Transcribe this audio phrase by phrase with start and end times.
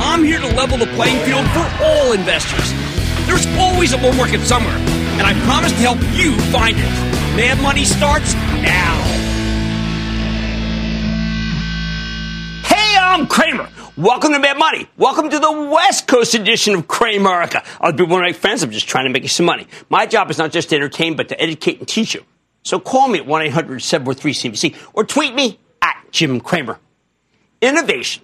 [0.00, 2.72] I'm here to level the playing field for all investors.
[3.26, 7.36] There's always a bull market somewhere, and I promise to help you find it.
[7.36, 8.94] Mad Money starts now.
[12.64, 13.68] Hey, I'm Cramer.
[13.96, 14.88] Welcome to Mad Money.
[14.96, 17.66] Welcome to the West Coast edition of Cramerica.
[17.80, 18.62] I'll be one of my friends.
[18.62, 19.66] I'm just trying to make you some money.
[19.90, 22.24] My job is not just to entertain, but to educate and teach you.
[22.62, 26.78] So call me at 1 800 743 CNBC or tweet me at Jim Cramer.
[27.60, 28.22] Innovation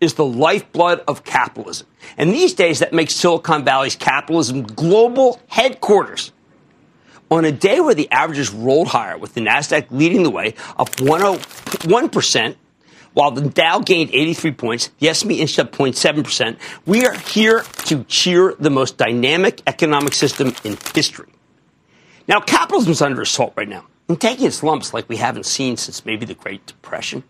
[0.00, 1.86] is the lifeblood of capitalism.
[2.16, 6.32] And these days, that makes Silicon Valley's capitalism global headquarters.
[7.30, 10.90] On a day where the averages rolled higher, with the NASDAQ leading the way, up
[10.96, 12.56] 101%,
[13.14, 18.04] while the Dow gained 83 points, the S&P inched up 0.7%, we are here to
[18.04, 21.30] cheer the most dynamic economic system in history.
[22.28, 25.78] Now, capitalism is under assault right now, and taking its lumps like we haven't seen
[25.78, 27.24] since maybe the Great Depression.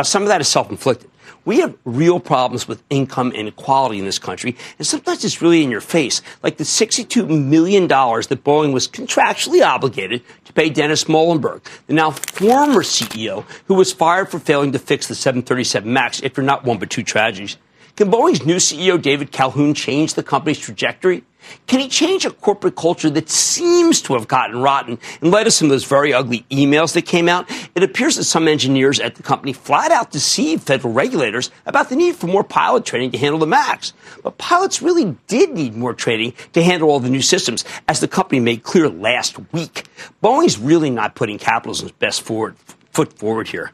[0.00, 1.10] Now, some of that is self-inflicted.
[1.44, 5.70] We have real problems with income inequality in this country, and sometimes it's really in
[5.70, 11.60] your face, like the $62 million that Boeing was contractually obligated to pay Dennis Muilenburg,
[11.86, 16.46] the now former CEO who was fired for failing to fix the 737 MAX, you're
[16.46, 17.58] not one but two tragedies.
[17.94, 21.24] Can Boeing's new CEO, David Calhoun, change the company's trajectory?
[21.66, 24.98] Can he change a corporate culture that seems to have gotten rotten?
[25.22, 28.24] In light of some of those very ugly emails that came out, it appears that
[28.24, 32.44] some engineers at the company flat out deceived federal regulators about the need for more
[32.44, 33.92] pilot training to handle the MAX.
[34.22, 38.08] But pilots really did need more training to handle all the new systems, as the
[38.08, 39.84] company made clear last week.
[40.22, 42.56] Boeing's really not putting capitalism's best forward,
[42.92, 43.72] foot forward here.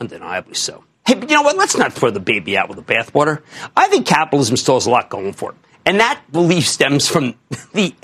[0.00, 0.84] Undeniably so.
[1.06, 1.56] Hey, but you know what?
[1.56, 3.42] Let's not throw the baby out with the bathwater.
[3.76, 5.56] I think capitalism still has a lot going for it.
[5.86, 7.34] And that belief stems from
[7.74, 7.94] the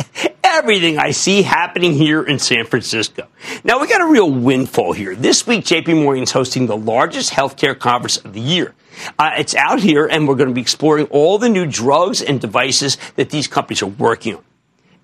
[0.43, 3.29] everything I see happening here in San Francisco.
[3.63, 5.15] Now we got a real windfall here.
[5.15, 8.75] This week, JP Morgan's hosting the largest healthcare conference of the year.
[9.19, 12.41] Uh, it's out here, and we're going to be exploring all the new drugs and
[12.41, 14.45] devices that these companies are working on.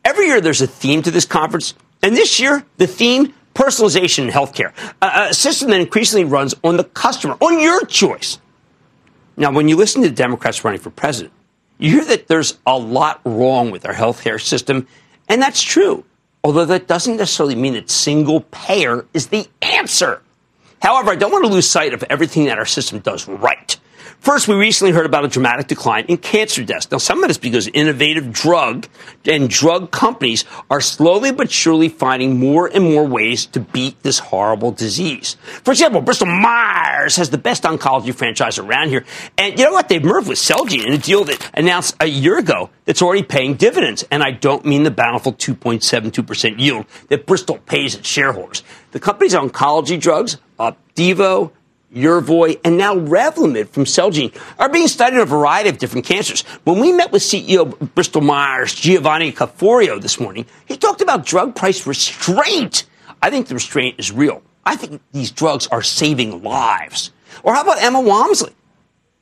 [0.04, 4.30] Every year, there's a theme to this conference, and this year, the theme personalization in
[4.30, 8.38] healthcare, a, a system that increasingly runs on the customer, on your choice.
[9.36, 11.32] Now, when you listen to the Democrats running for president,
[11.78, 14.86] you hear that there's a lot wrong with our healthcare system,
[15.28, 16.04] and that's true.
[16.44, 20.22] Although that doesn't necessarily mean that single payer is the answer.
[20.80, 23.78] However, I don't want to lose sight of everything that our system does right.
[24.22, 26.88] First, we recently heard about a dramatic decline in cancer deaths.
[26.92, 28.86] Now, some of it is because innovative drug
[29.24, 34.20] and drug companies are slowly but surely finding more and more ways to beat this
[34.20, 35.36] horrible disease.
[35.64, 39.04] For example, Bristol Myers has the best oncology franchise around here.
[39.36, 39.88] And you know what?
[39.88, 43.54] They've merged with Celgene in a deal that announced a year ago that's already paying
[43.54, 44.04] dividends.
[44.08, 48.62] And I don't mean the bountiful 2.72% yield that Bristol pays its shareholders.
[48.92, 51.50] The company's oncology drugs, Opdivo,
[51.94, 56.42] Yervoy, and now Revlimid from Celgene are being studied in a variety of different cancers.
[56.64, 61.54] When we met with CEO Bristol Myers, Giovanni Caforio, this morning, he talked about drug
[61.54, 62.84] price restraint.
[63.20, 64.42] I think the restraint is real.
[64.64, 67.12] I think these drugs are saving lives.
[67.42, 68.52] Or how about Emma Walmsley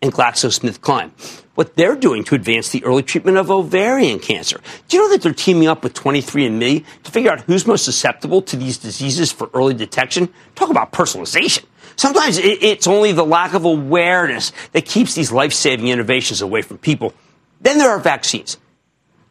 [0.03, 1.11] and GlaxoSmithKline?
[1.55, 4.61] What they're doing to advance the early treatment of ovarian cancer.
[4.89, 8.41] Do you know that they're teaming up with 23andMe to figure out who's most susceptible
[8.43, 10.33] to these diseases for early detection?
[10.55, 11.65] Talk about personalization.
[11.97, 16.79] Sometimes it's only the lack of awareness that keeps these life saving innovations away from
[16.79, 17.13] people.
[17.61, 18.57] Then there are vaccines.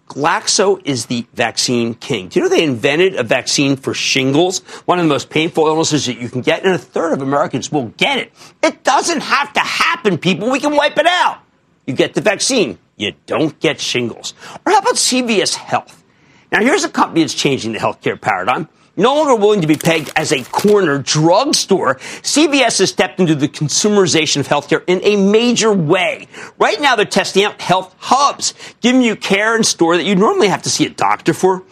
[0.08, 2.30] Glaxo is the vaccine king.
[2.30, 6.08] Do you know they invented a vaccine for shingles, one of the most painful illnesses
[6.08, 8.34] that you can get, and a third of Americans will get it.
[8.64, 10.50] It doesn't have to happen, people.
[10.50, 11.44] We can wipe it out.
[11.86, 14.34] You get the vaccine, you don't get shingles.
[14.66, 16.04] Or how about CVS Health?
[16.52, 20.12] Now, here's a company that's changing the healthcare paradigm no longer willing to be pegged
[20.16, 25.72] as a corner drugstore, CVS has stepped into the consumerization of healthcare in a major
[25.74, 26.28] way.
[26.58, 30.48] Right now, they're testing out health hubs, giving you care in store that you'd normally
[30.48, 31.64] have to see a doctor for.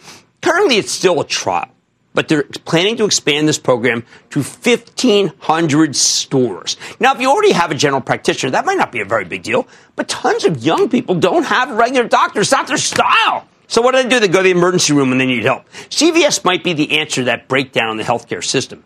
[0.42, 1.70] Currently, it's still a trial
[2.18, 6.76] but they're planning to expand this program to 1,500 stores.
[6.98, 9.44] Now, if you already have a general practitioner, that might not be a very big
[9.44, 12.40] deal, but tons of young people don't have a regular doctor.
[12.40, 13.46] It's not their style.
[13.68, 14.18] So what do they do?
[14.18, 15.68] They go to the emergency room when they need help.
[15.90, 18.82] CVS might be the answer to that breakdown in the healthcare system.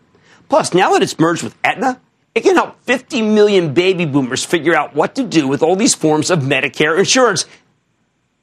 [0.49, 2.00] Plus, now that it's merged with Aetna,
[2.34, 5.94] it can help 50 million baby boomers figure out what to do with all these
[5.94, 7.46] forms of Medicare insurance.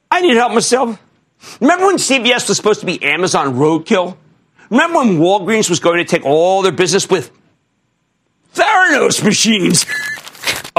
[0.09, 0.99] I need help myself.
[1.59, 4.17] Remember when CVS was supposed to be Amazon roadkill?
[4.69, 7.31] Remember when Walgreens was going to take all their business with
[8.55, 9.85] Theranos machines?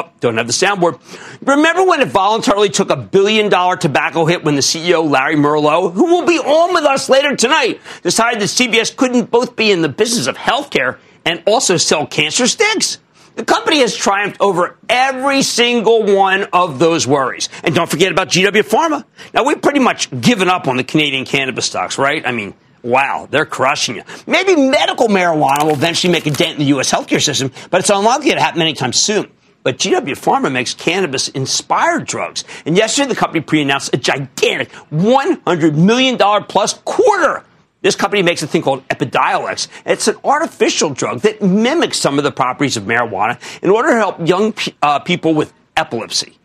[0.00, 0.98] Oh, don't have the soundboard.
[1.46, 5.92] Remember when it voluntarily took a billion dollar tobacco hit when the CEO, Larry Merlo,
[5.92, 9.82] who will be on with us later tonight, decided that CVS couldn't both be in
[9.82, 12.98] the business of healthcare and also sell cancer sticks?
[13.36, 17.48] The company has triumphed over every single one of those worries.
[17.62, 19.04] And don't forget about GW Pharma.
[19.34, 22.26] Now, we've pretty much given up on the Canadian cannabis stocks, right?
[22.26, 24.02] I mean, Wow, they're crushing you.
[24.26, 26.90] Maybe medical marijuana will eventually make a dent in the U.S.
[26.90, 29.30] healthcare system, but it's unlikely to happen anytime soon.
[29.62, 32.44] But GW Pharma makes cannabis inspired drugs.
[32.64, 37.44] And yesterday, the company pre announced a gigantic $100 million plus quarter.
[37.82, 39.68] This company makes a thing called Epidiolex.
[39.86, 43.96] It's an artificial drug that mimics some of the properties of marijuana in order to
[43.96, 46.39] help young uh, people with epilepsy.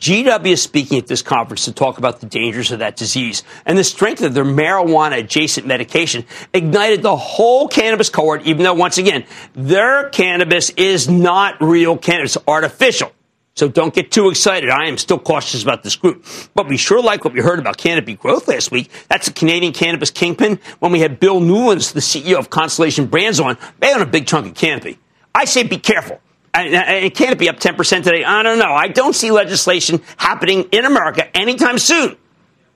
[0.00, 3.78] GW is speaking at this conference to talk about the dangers of that disease and
[3.78, 8.98] the strength of their marijuana adjacent medication ignited the whole cannabis cohort, even though, once
[8.98, 13.10] again, their cannabis is not real cannabis, artificial.
[13.54, 14.68] So don't get too excited.
[14.68, 16.26] I am still cautious about this group.
[16.54, 18.90] But we sure like what we heard about Canopy Growth last week.
[19.08, 20.60] That's a Canadian cannabis kingpin.
[20.78, 24.26] When we had Bill Newlands, the CEO of Constellation Brands on, they own a big
[24.26, 24.98] chunk of Canopy.
[25.34, 26.20] I say be careful.
[26.56, 28.24] And can it be up 10% today?
[28.24, 28.72] I don't know.
[28.72, 32.16] I don't see legislation happening in America anytime soon.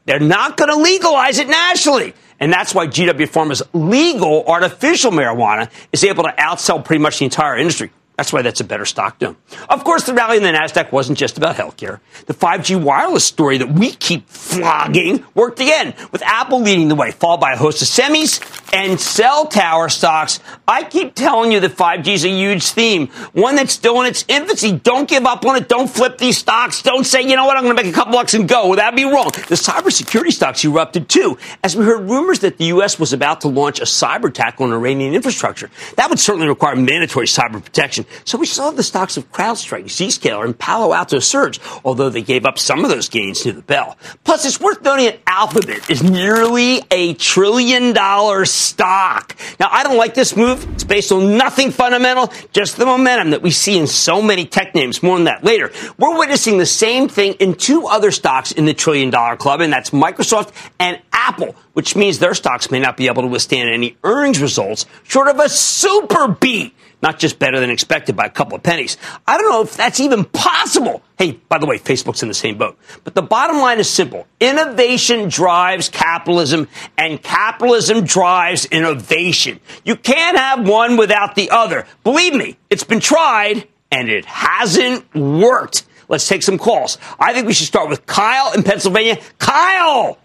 [0.05, 2.15] They're not going to legalize it nationally.
[2.39, 7.27] And that's why GW Pharma's legal artificial marijuana is able to outsell pretty much the
[7.27, 7.91] entire industry.
[8.21, 9.39] That's why that's a better stock down.
[9.71, 12.01] Of course, the rally in the NASDAQ wasn't just about healthcare.
[12.27, 17.13] The 5G wireless story that we keep flogging worked again, with Apple leading the way,
[17.13, 18.43] followed by a host of semis
[18.75, 20.39] and cell tower stocks.
[20.69, 24.27] I keep telling you that 5G is a huge theme, one that's still in its
[24.29, 24.73] infancy.
[24.73, 25.67] Don't give up on it.
[25.67, 26.83] Don't flip these stocks.
[26.83, 28.67] Don't say, you know what, I'm going to make a couple bucks and go.
[28.67, 29.31] Well, that'd be wrong.
[29.31, 32.99] The cybersecurity stocks erupted too, as we heard rumors that the U.S.
[32.99, 35.71] was about to launch a cyber attack on Iranian infrastructure.
[35.97, 38.05] That would certainly require mandatory cyber protection.
[38.25, 42.47] So we saw the stocks of CrowdStrike, Zscaler, and Palo Alto surge, although they gave
[42.47, 43.97] up some of those gains to the bell.
[44.25, 49.37] Plus, it's worth noting that Alphabet is nearly a trillion dollar stock.
[49.59, 50.67] Now, I don't like this move.
[50.75, 54.75] It's based on nothing fundamental, just the momentum that we see in so many tech
[54.75, 55.03] names.
[55.03, 55.73] More on that later.
[55.99, 59.73] We're witnessing the same thing in two other stocks in the trillion dollar club, and
[59.73, 63.97] that's Microsoft and Apple, which means their stocks may not be able to withstand any
[64.03, 68.57] earnings results short of a super beat not just better than expected by a couple
[68.57, 68.99] of pennies.
[69.27, 71.03] I don't know if that's even possible.
[71.19, 72.79] Hey, by the way, Facebook's in the same boat.
[73.05, 74.27] But the bottom line is simple.
[74.39, 76.69] Innovation drives capitalism
[76.99, 79.61] and capitalism drives innovation.
[79.85, 81.87] You can't have one without the other.
[82.05, 85.87] Believe me, it's been tried and it hasn't worked.
[86.09, 86.99] Let's take some calls.
[87.19, 89.19] I think we should start with Kyle in Pennsylvania.
[89.39, 90.19] Kyle!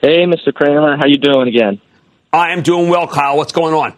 [0.00, 0.54] Hey, Mr.
[0.54, 1.80] Cramer, how you doing again?
[2.32, 3.36] I am doing well, Kyle.
[3.36, 3.94] What's going on?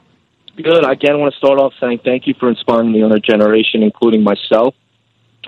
[0.56, 0.82] Good.
[0.82, 4.22] I again want to start off saying thank you for inspiring the younger generation, including
[4.22, 4.74] myself.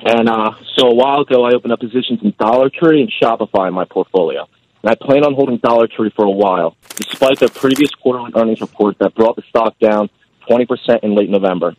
[0.05, 3.69] And uh, so a while ago, I opened up positions in Dollar Tree and Shopify
[3.69, 4.47] in my portfolio.
[4.83, 8.61] And I plan on holding Dollar Tree for a while, despite their previous quarterly earnings
[8.61, 10.11] report that brought the stock down
[10.51, 10.69] 20%
[11.03, 11.75] in late November.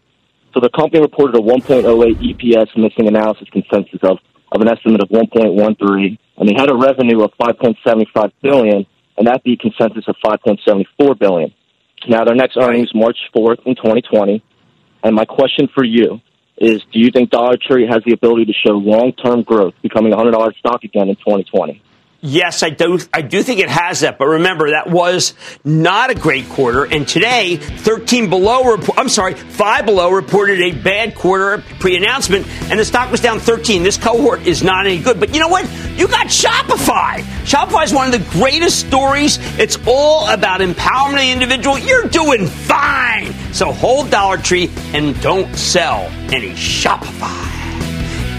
[0.55, 4.17] So the company reported a 1.08 EPS missing analysis consensus of,
[4.53, 8.85] of an estimate of 1.13, and they had a revenue of 5.75 billion,
[9.17, 11.53] and that beat consensus of 5.74 billion.
[12.07, 14.43] Now, their next earnings March 4th in 2020.
[15.03, 16.21] And my question for you
[16.57, 20.17] is, do you think Dollar Tree has the ability to show long-term growth, becoming a
[20.17, 21.81] $100 stock again in 2020?
[22.25, 22.99] Yes, I do.
[23.13, 24.17] I do think it has that.
[24.17, 25.33] But remember, that was
[25.65, 26.85] not a great quarter.
[26.85, 32.85] And today, 13 below, I'm sorry, five below reported a bad quarter pre-announcement, and the
[32.85, 33.83] stock was down 13.
[33.83, 35.19] This cohort is not any good.
[35.19, 35.69] But you know what?
[35.97, 37.19] You got Shopify.
[37.43, 39.37] Shopify is one of the greatest stories.
[39.59, 41.77] It's all about empowerment of the individual.
[41.77, 43.33] You're doing fine.
[43.53, 47.52] So hold Dollar Tree and don't sell any Shopify.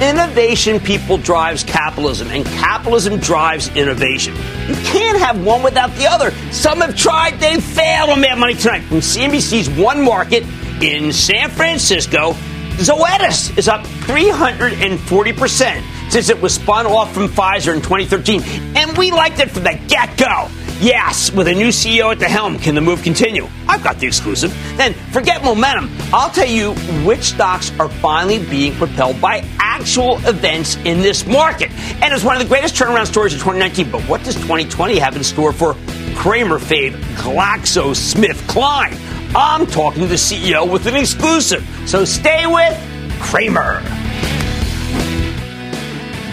[0.02, 4.34] Innovation, people, drives capitalism, and capitalism drives innovation.
[4.66, 6.32] You can't have one without the other.
[6.50, 8.82] Some have tried, they failed on Mad Money tonight.
[8.82, 10.42] From CNBC's One Market
[10.82, 12.32] in San Francisco,
[12.78, 18.42] Zoetis is up 340% since it was spun off from Pfizer in 2013.
[18.76, 20.48] And we liked it from the get go.
[20.80, 23.46] Yes, with a new CEO at the helm, can the move continue?
[23.68, 24.52] I've got the exclusive.
[24.76, 25.88] Then forget momentum.
[26.12, 26.74] I'll tell you
[27.06, 31.70] which stocks are finally being propelled by actual events in this market.
[32.02, 33.90] And it's one of the greatest turnaround stories of 2019.
[33.90, 35.74] But what does 2020 have in store for
[36.16, 39.00] Cramer fave GlaxoSmithKline?
[39.36, 41.66] I'm talking to the CEO with an exclusive.
[41.86, 42.76] So stay with
[43.20, 43.80] Cramer.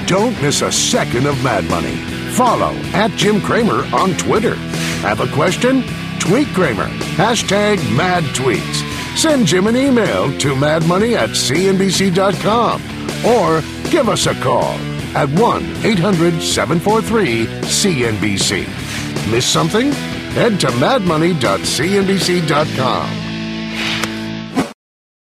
[0.07, 2.20] Don't miss a second of Mad Money.
[2.31, 4.55] Follow at Jim Cramer on Twitter.
[5.01, 5.83] Have a question?
[6.19, 6.87] Tweet Cramer.
[7.15, 8.83] Hashtag mad tweets.
[9.17, 12.81] Send Jim an email to madmoney at cnbc.com
[13.25, 14.77] or give us a call
[15.15, 18.67] at 1 800 743 CNBC.
[19.31, 19.91] Miss something?
[20.33, 23.09] Head to madmoney.cnbc.com.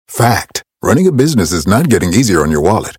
[0.08, 2.99] Fact Running a business is not getting easier on your wallet.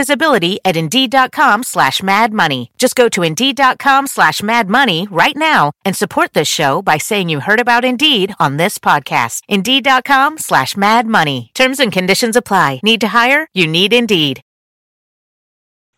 [0.01, 2.71] visibility at Indeed.com slash Mad Money.
[2.77, 7.29] Just go to Indeed.com slash Mad Money right now and support this show by saying
[7.29, 9.41] you heard about Indeed on this podcast.
[9.47, 11.51] Indeed.com slash Mad Money.
[11.53, 12.79] Terms and conditions apply.
[12.83, 13.47] Need to hire?
[13.53, 14.41] You need Indeed.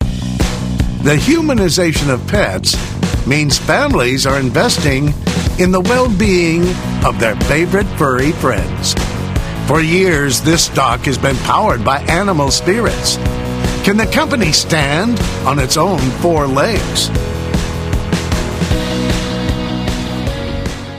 [0.02, 2.76] The humanization of pets
[3.26, 5.14] means families are investing
[5.60, 6.64] in the well being
[7.06, 8.96] of their favorite furry friends.
[9.68, 13.18] For years, this stock has been powered by animal spirits.
[13.84, 17.10] Can the company stand on its own four legs?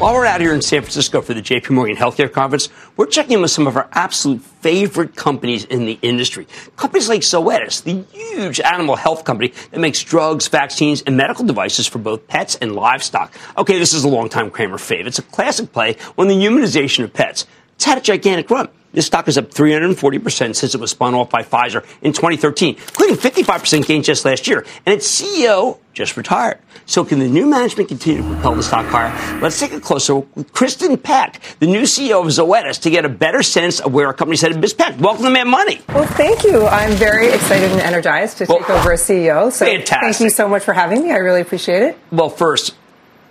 [0.05, 3.33] While we're out here in San Francisco for the JP Morgan Healthcare Conference, we're checking
[3.33, 6.47] in with some of our absolute favorite companies in the industry.
[6.77, 11.87] Companies like Zoetis, the huge animal health company that makes drugs, vaccines, and medical devices
[11.87, 13.33] for both pets and livestock.
[13.57, 15.07] Okay, this is a long-time Cramer fave.
[15.07, 17.47] It's a classic play on the humanization of pets.
[17.75, 18.69] It's had a gigantic run.
[18.93, 23.17] This stock is up 340% since it was spun off by Pfizer in 2013, including
[23.17, 24.65] 55% gain just last year.
[24.87, 26.59] And its CEO just retired.
[26.87, 29.41] So can the new management continue to propel the stock higher?
[29.41, 33.05] Let's take a closer look with Kristin Peck, the new CEO of Zoetis, to get
[33.05, 34.61] a better sense of where our company's headed.
[34.61, 34.75] Ms.
[34.75, 35.81] Peck, welcome to Mad Money.
[35.89, 36.65] Well, thank you.
[36.67, 39.51] I'm very excited and energized to well, take over as CEO.
[39.51, 40.01] So fantastic.
[40.01, 41.11] thank you so much for having me.
[41.11, 41.99] I really appreciate it.
[42.13, 42.77] Well, first,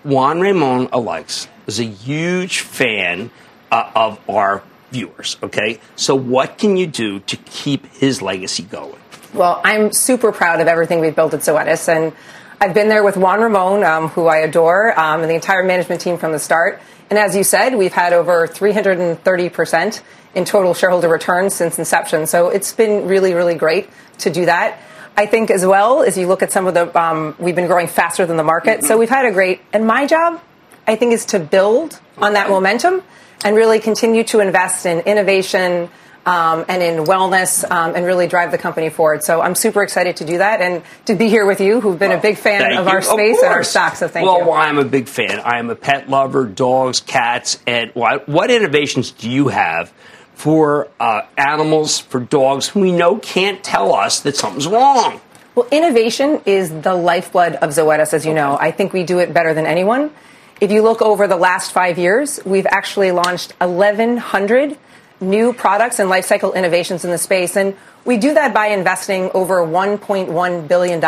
[0.03, 3.31] Juan Ramon Alaix is a huge fan
[3.74, 5.38] uh, of our viewers.
[5.42, 8.96] Okay, so what can you do to keep his legacy going?
[9.34, 12.13] Well, I'm super proud of everything we've built at Zoetis, and
[12.62, 16.01] I've been there with Juan Ramon, um, who I adore, um, and the entire management
[16.01, 16.80] team from the start.
[17.10, 20.01] And as you said, we've had over 330%
[20.36, 22.27] in total shareholder returns since inception.
[22.27, 23.89] So it's been really, really great
[24.20, 24.80] to do that.
[25.18, 27.88] I think as well as you look at some of the, um, we've been growing
[27.88, 28.80] faster than the market.
[28.80, 28.88] Mm-hmm.
[28.88, 30.42] So we've had a great, and my job,
[30.88, 33.03] I think, is to build on that momentum
[33.43, 35.89] and really continue to invest in innovation,
[36.25, 39.23] um, and in wellness um, and really drive the company forward.
[39.23, 42.09] So I'm super excited to do that and to be here with you, who've been
[42.09, 42.91] well, a big fan of you.
[42.91, 43.95] our space of and our stock.
[43.95, 44.45] So thank well, you.
[44.45, 45.39] Well, I'm a big fan.
[45.39, 49.93] I am a pet lover, dogs, cats, and what, what innovations do you have?
[50.35, 55.21] For uh, animals, for dogs who we know can't tell us that something's wrong.
[55.53, 58.57] Well, innovation is the lifeblood of Zoetis, as you know.
[58.59, 60.12] I think we do it better than anyone.
[60.63, 64.77] If you look over the last five years, we've actually launched 1,100
[65.20, 67.58] new products and lifecycle innovations in the space.
[67.58, 71.00] And we do that by investing over $1.1 billion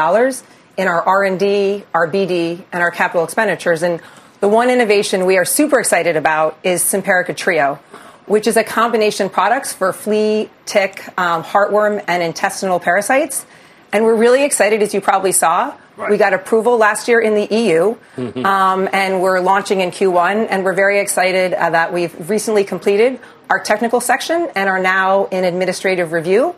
[0.76, 3.82] in our R&D, our BD, and our capital expenditures.
[3.82, 4.02] And
[4.42, 7.80] the one innovation we are super excited about is Simparica Trio,
[8.26, 13.46] which is a combination products for flea, tick, um, heartworm, and intestinal parasites.
[13.94, 15.78] And we're really excited, as you probably saw.
[15.98, 16.12] Right.
[16.12, 18.46] We got approval last year in the EU, mm-hmm.
[18.46, 20.48] um, and we're launching in Q1.
[20.50, 25.26] And we're very excited uh, that we've recently completed our technical section and are now
[25.26, 26.56] in administrative review.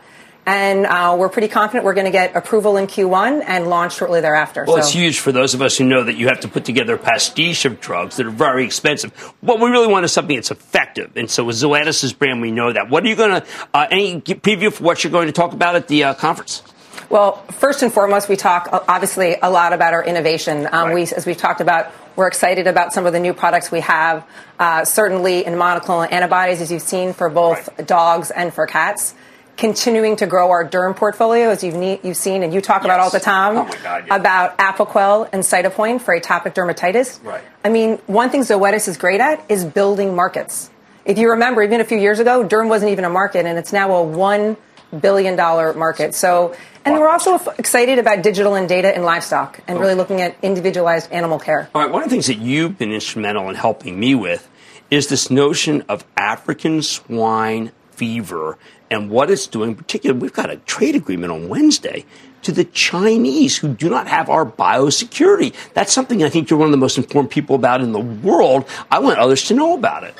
[0.47, 4.21] And uh, we're pretty confident we're going to get approval in Q1 and launch shortly
[4.21, 4.63] thereafter.
[4.65, 4.79] Well, so.
[4.79, 6.97] it's huge for those of us who know that you have to put together a
[6.97, 9.11] pastiche of drugs that are very expensive.
[9.41, 11.17] What we really want is something that's effective.
[11.17, 12.89] And so with Zoetis' brand, we know that.
[12.89, 15.75] What are you going to, uh, any preview for what you're going to talk about
[15.75, 16.63] at the uh, conference?
[17.09, 20.67] Well, first and foremost, we talk uh, obviously a lot about our innovation.
[20.67, 20.93] Um, right.
[20.93, 24.27] we, as we've talked about, we're excited about some of the new products we have,
[24.59, 27.87] uh, certainly in monoclonal antibodies, as you've seen for both right.
[27.87, 29.13] dogs and for cats.
[29.55, 32.85] Continuing to grow our derm portfolio, as you've, ne- you've seen and you talk yes.
[32.85, 34.15] about all the time, oh God, yeah.
[34.15, 37.23] about Apoquel and Cytopoint for atopic dermatitis.
[37.23, 37.43] Right.
[37.63, 40.69] I mean, one thing Zoetis is great at is building markets.
[41.05, 43.73] If you remember, even a few years ago, derm wasn't even a market, and it's
[43.73, 44.57] now a one
[44.99, 46.15] billion dollar market.
[46.15, 50.37] So and we're also excited about digital and data in livestock and really looking at
[50.41, 51.69] individualized animal care.
[51.75, 54.49] All right, one of the things that you've been instrumental in helping me with
[54.89, 58.57] is this notion of African swine fever
[58.89, 59.71] and what it's doing.
[59.71, 62.05] In particular, we've got a trade agreement on Wednesday
[62.43, 65.53] to the Chinese who do not have our biosecurity.
[65.73, 68.65] That's something I think you're one of the most informed people about in the world.
[68.89, 70.13] I want others to know about it.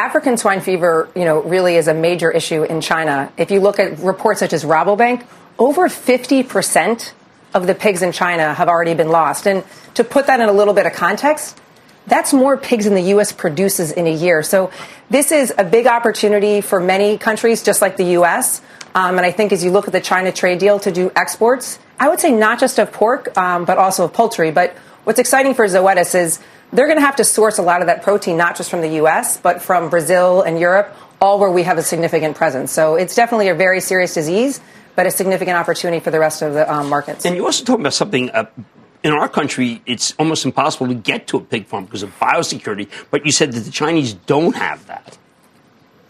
[0.00, 3.30] African swine fever, you know, really is a major issue in China.
[3.36, 5.26] If you look at reports such as Rabobank,
[5.58, 7.12] over 50%
[7.52, 9.46] of the pigs in China have already been lost.
[9.46, 9.62] And
[9.94, 11.60] to put that in a little bit of context,
[12.06, 13.30] that's more pigs than the U.S.
[13.30, 14.42] produces in a year.
[14.42, 14.70] So
[15.10, 18.62] this is a big opportunity for many countries, just like the U.S.
[18.94, 21.78] Um, and I think as you look at the China trade deal to do exports,
[21.98, 24.50] I would say not just of pork, um, but also of poultry.
[24.50, 24.72] But
[25.04, 26.40] what's exciting for Zoetis is
[26.72, 28.94] they're going to have to source a lot of that protein, not just from the
[28.94, 32.72] U.S., but from Brazil and Europe, all where we have a significant presence.
[32.72, 34.60] So it's definitely a very serious disease
[35.00, 37.24] but a significant opportunity for the rest of the um, markets.
[37.24, 38.30] And you also talk about something.
[38.30, 38.46] Uh,
[39.02, 42.90] in our country, it's almost impossible to get to a pig farm because of biosecurity.
[43.10, 45.16] But you said that the Chinese don't have that.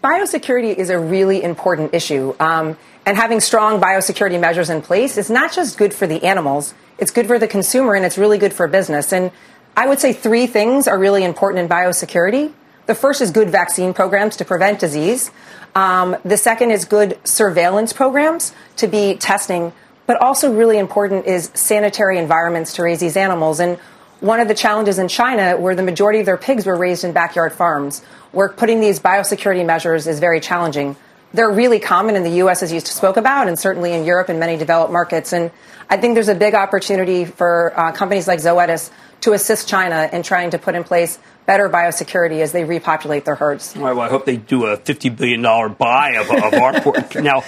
[0.03, 2.35] Biosecurity is a really important issue.
[2.37, 6.73] Um, and having strong biosecurity measures in place is not just good for the animals,
[6.97, 9.13] it's good for the consumer and it's really good for business.
[9.13, 9.31] And
[9.75, 12.51] I would say three things are really important in biosecurity.
[12.87, 15.31] The first is good vaccine programs to prevent disease.
[15.75, 19.71] Um, the second is good surveillance programs to be testing,
[20.07, 23.59] but also really important is sanitary environments to raise these animals.
[23.59, 23.77] And
[24.19, 27.13] one of the challenges in China, where the majority of their pigs were raised in
[27.13, 28.03] backyard farms,
[28.33, 30.95] where putting these biosecurity measures is very challenging.
[31.33, 34.37] They're really common in the U.S., as you spoke about, and certainly in Europe and
[34.37, 35.31] many developed markets.
[35.31, 35.49] And
[35.89, 40.23] I think there's a big opportunity for uh, companies like Zoetis to assist China in
[40.23, 43.75] trying to put in place better biosecurity as they repopulate their herds.
[43.75, 45.41] Right, well, I hope they do a $50 billion
[45.73, 47.15] buy of, of our pork.
[47.15, 47.43] Now,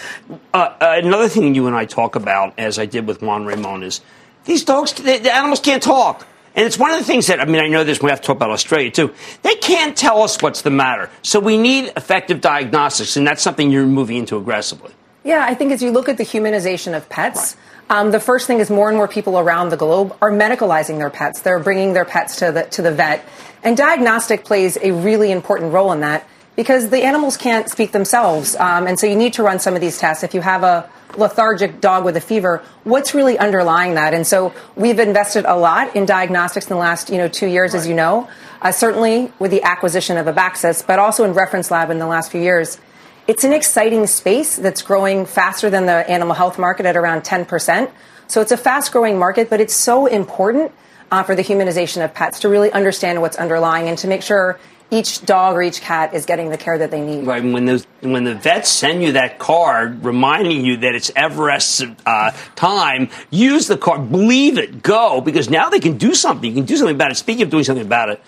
[0.53, 4.01] uh, another thing you and I talk about, as I did with Juan Ramon, is
[4.45, 6.27] these dogs, the, the animals can't talk.
[6.55, 8.27] And it's one of the things that, I mean, I know this, we have to
[8.27, 9.13] talk about Australia too.
[9.41, 11.09] They can't tell us what's the matter.
[11.23, 14.91] So we need effective diagnostics, and that's something you're moving into aggressively.
[15.23, 18.47] Yeah, I think as you look at the humanization of pets, right um, the first
[18.47, 21.41] thing is more and more people around the globe are medicalizing their pets.
[21.41, 23.25] They're bringing their pets to the to the vet,
[23.63, 28.55] and diagnostic plays a really important role in that because the animals can't speak themselves,
[28.55, 30.23] um, and so you need to run some of these tests.
[30.23, 34.13] If you have a lethargic dog with a fever, what's really underlying that?
[34.13, 37.73] And so we've invested a lot in diagnostics in the last you know two years,
[37.73, 37.79] right.
[37.79, 38.29] as you know,
[38.61, 42.31] uh, certainly with the acquisition of Abaxis, but also in Reference Lab in the last
[42.31, 42.79] few years.
[43.25, 47.89] It's an exciting space that's growing faster than the animal health market at around 10%.
[48.27, 50.73] So it's a fast growing market, but it's so important
[51.09, 54.59] uh, for the humanization of pets to really understand what's underlying and to make sure
[54.91, 57.25] each dog or each cat is getting the care that they need.
[57.25, 57.41] Right.
[57.43, 62.31] When those when the vets send you that card reminding you that it's Everest's uh,
[62.55, 66.49] time, use the card, believe it, go because now they can do something.
[66.49, 67.15] You can do something about it.
[67.15, 68.21] Speaking of doing something about it,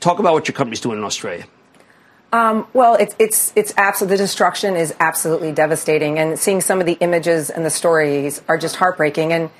[0.00, 1.46] talk about what your company's doing in Australia.
[2.34, 6.86] Um, well, it's it's it's absolutely the destruction is absolutely devastating, and seeing some of
[6.86, 9.32] the images and the stories are just heartbreaking.
[9.32, 9.50] And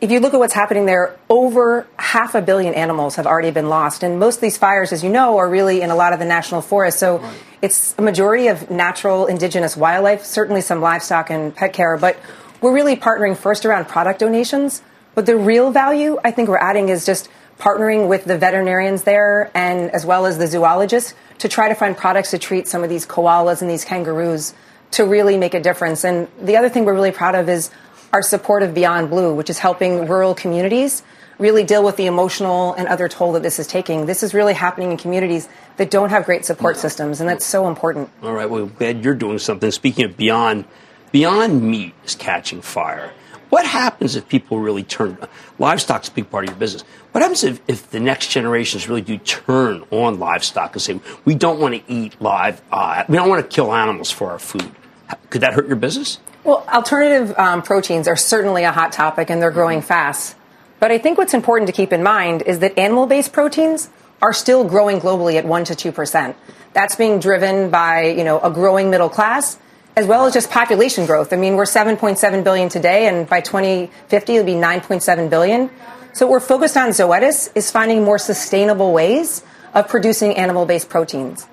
[0.00, 3.68] if you look at what's happening there, over half a billion animals have already been
[3.68, 4.04] lost.
[4.04, 6.24] And most of these fires, as you know, are really in a lot of the
[6.24, 7.00] national forests.
[7.00, 7.34] So right.
[7.60, 11.96] it's a majority of natural indigenous wildlife, certainly some livestock and pet care.
[11.96, 12.16] But
[12.60, 14.80] we're really partnering first around product donations.
[15.16, 17.28] But the real value I think we're adding is just
[17.62, 21.96] partnering with the veterinarians there and as well as the zoologists to try to find
[21.96, 24.52] products to treat some of these koalas and these kangaroos
[24.90, 26.04] to really make a difference.
[26.04, 27.70] And the other thing we're really proud of is
[28.12, 31.04] our support of Beyond Blue, which is helping rural communities
[31.38, 34.06] really deal with the emotional and other toll that this is taking.
[34.06, 37.68] This is really happening in communities that don't have great support systems, and that's so
[37.68, 38.10] important.
[38.24, 39.70] All right, well, glad you're doing something.
[39.70, 40.64] Speaking of Beyond,
[41.12, 43.12] Beyond Meat is catching fire.
[43.52, 45.18] What happens if people really turn?
[45.58, 46.84] Livestock's a big part of your business.
[47.10, 51.34] What happens if, if the next generations really do turn on livestock and say, we
[51.34, 54.72] don't want to eat live, uh, we don't want to kill animals for our food?
[55.28, 56.18] Could that hurt your business?
[56.44, 60.34] Well, alternative um, proteins are certainly a hot topic and they're growing fast.
[60.80, 63.90] But I think what's important to keep in mind is that animal based proteins
[64.22, 66.34] are still growing globally at 1 to 2%.
[66.72, 69.58] That's being driven by, you know, a growing middle class
[69.96, 71.32] as well as just population growth.
[71.32, 75.70] I mean, we're 7.7 billion today and by 2050 it'll be 9.7 billion.
[76.12, 79.42] So what we're focused on Zoetis is finding more sustainable ways
[79.74, 81.46] of producing animal-based proteins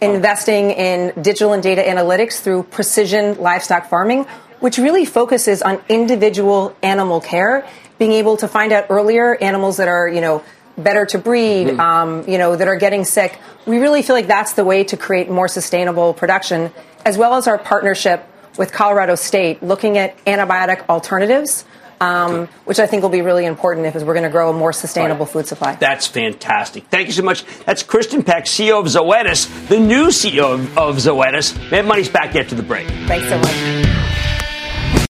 [0.00, 4.24] investing in digital and data analytics through precision livestock farming,
[4.60, 7.66] which really focuses on individual animal care,
[7.98, 10.42] being able to find out earlier animals that are, you know,
[10.76, 11.80] better to breed, mm-hmm.
[11.80, 13.38] um, you know, that are getting sick.
[13.66, 16.72] We really feel like that's the way to create more sustainable production,
[17.04, 18.24] as well as our partnership
[18.56, 21.64] with Colorado State, looking at antibiotic alternatives
[22.00, 24.72] um, which I think will be really important if we're going to grow a more
[24.72, 25.32] sustainable right.
[25.32, 25.74] food supply.
[25.76, 26.86] That's fantastic.
[26.86, 27.44] Thank you so much.
[27.64, 31.70] That's Kristin Peck, CEO of Zoetis, the new CEO of, of Zoetis.
[31.70, 32.86] Mad Money's back after the break.
[33.06, 35.06] Thanks so much.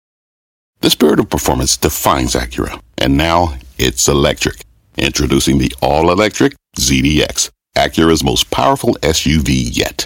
[0.81, 4.65] The spirit of performance defines Acura, and now it's electric.
[4.97, 10.05] Introducing the all-electric ZDX, Acura's most powerful SUV yet.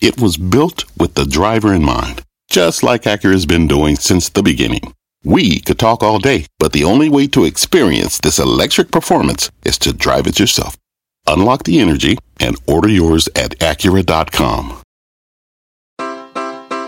[0.00, 4.42] It was built with the driver in mind, just like Acura's been doing since the
[4.42, 4.92] beginning.
[5.24, 9.78] We could talk all day, but the only way to experience this electric performance is
[9.78, 10.76] to drive it yourself.
[11.26, 14.82] Unlock the energy and order yours at Acura.com.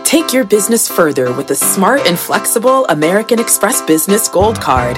[0.03, 4.97] Take your business further with the smart and flexible American Express Business Gold Card.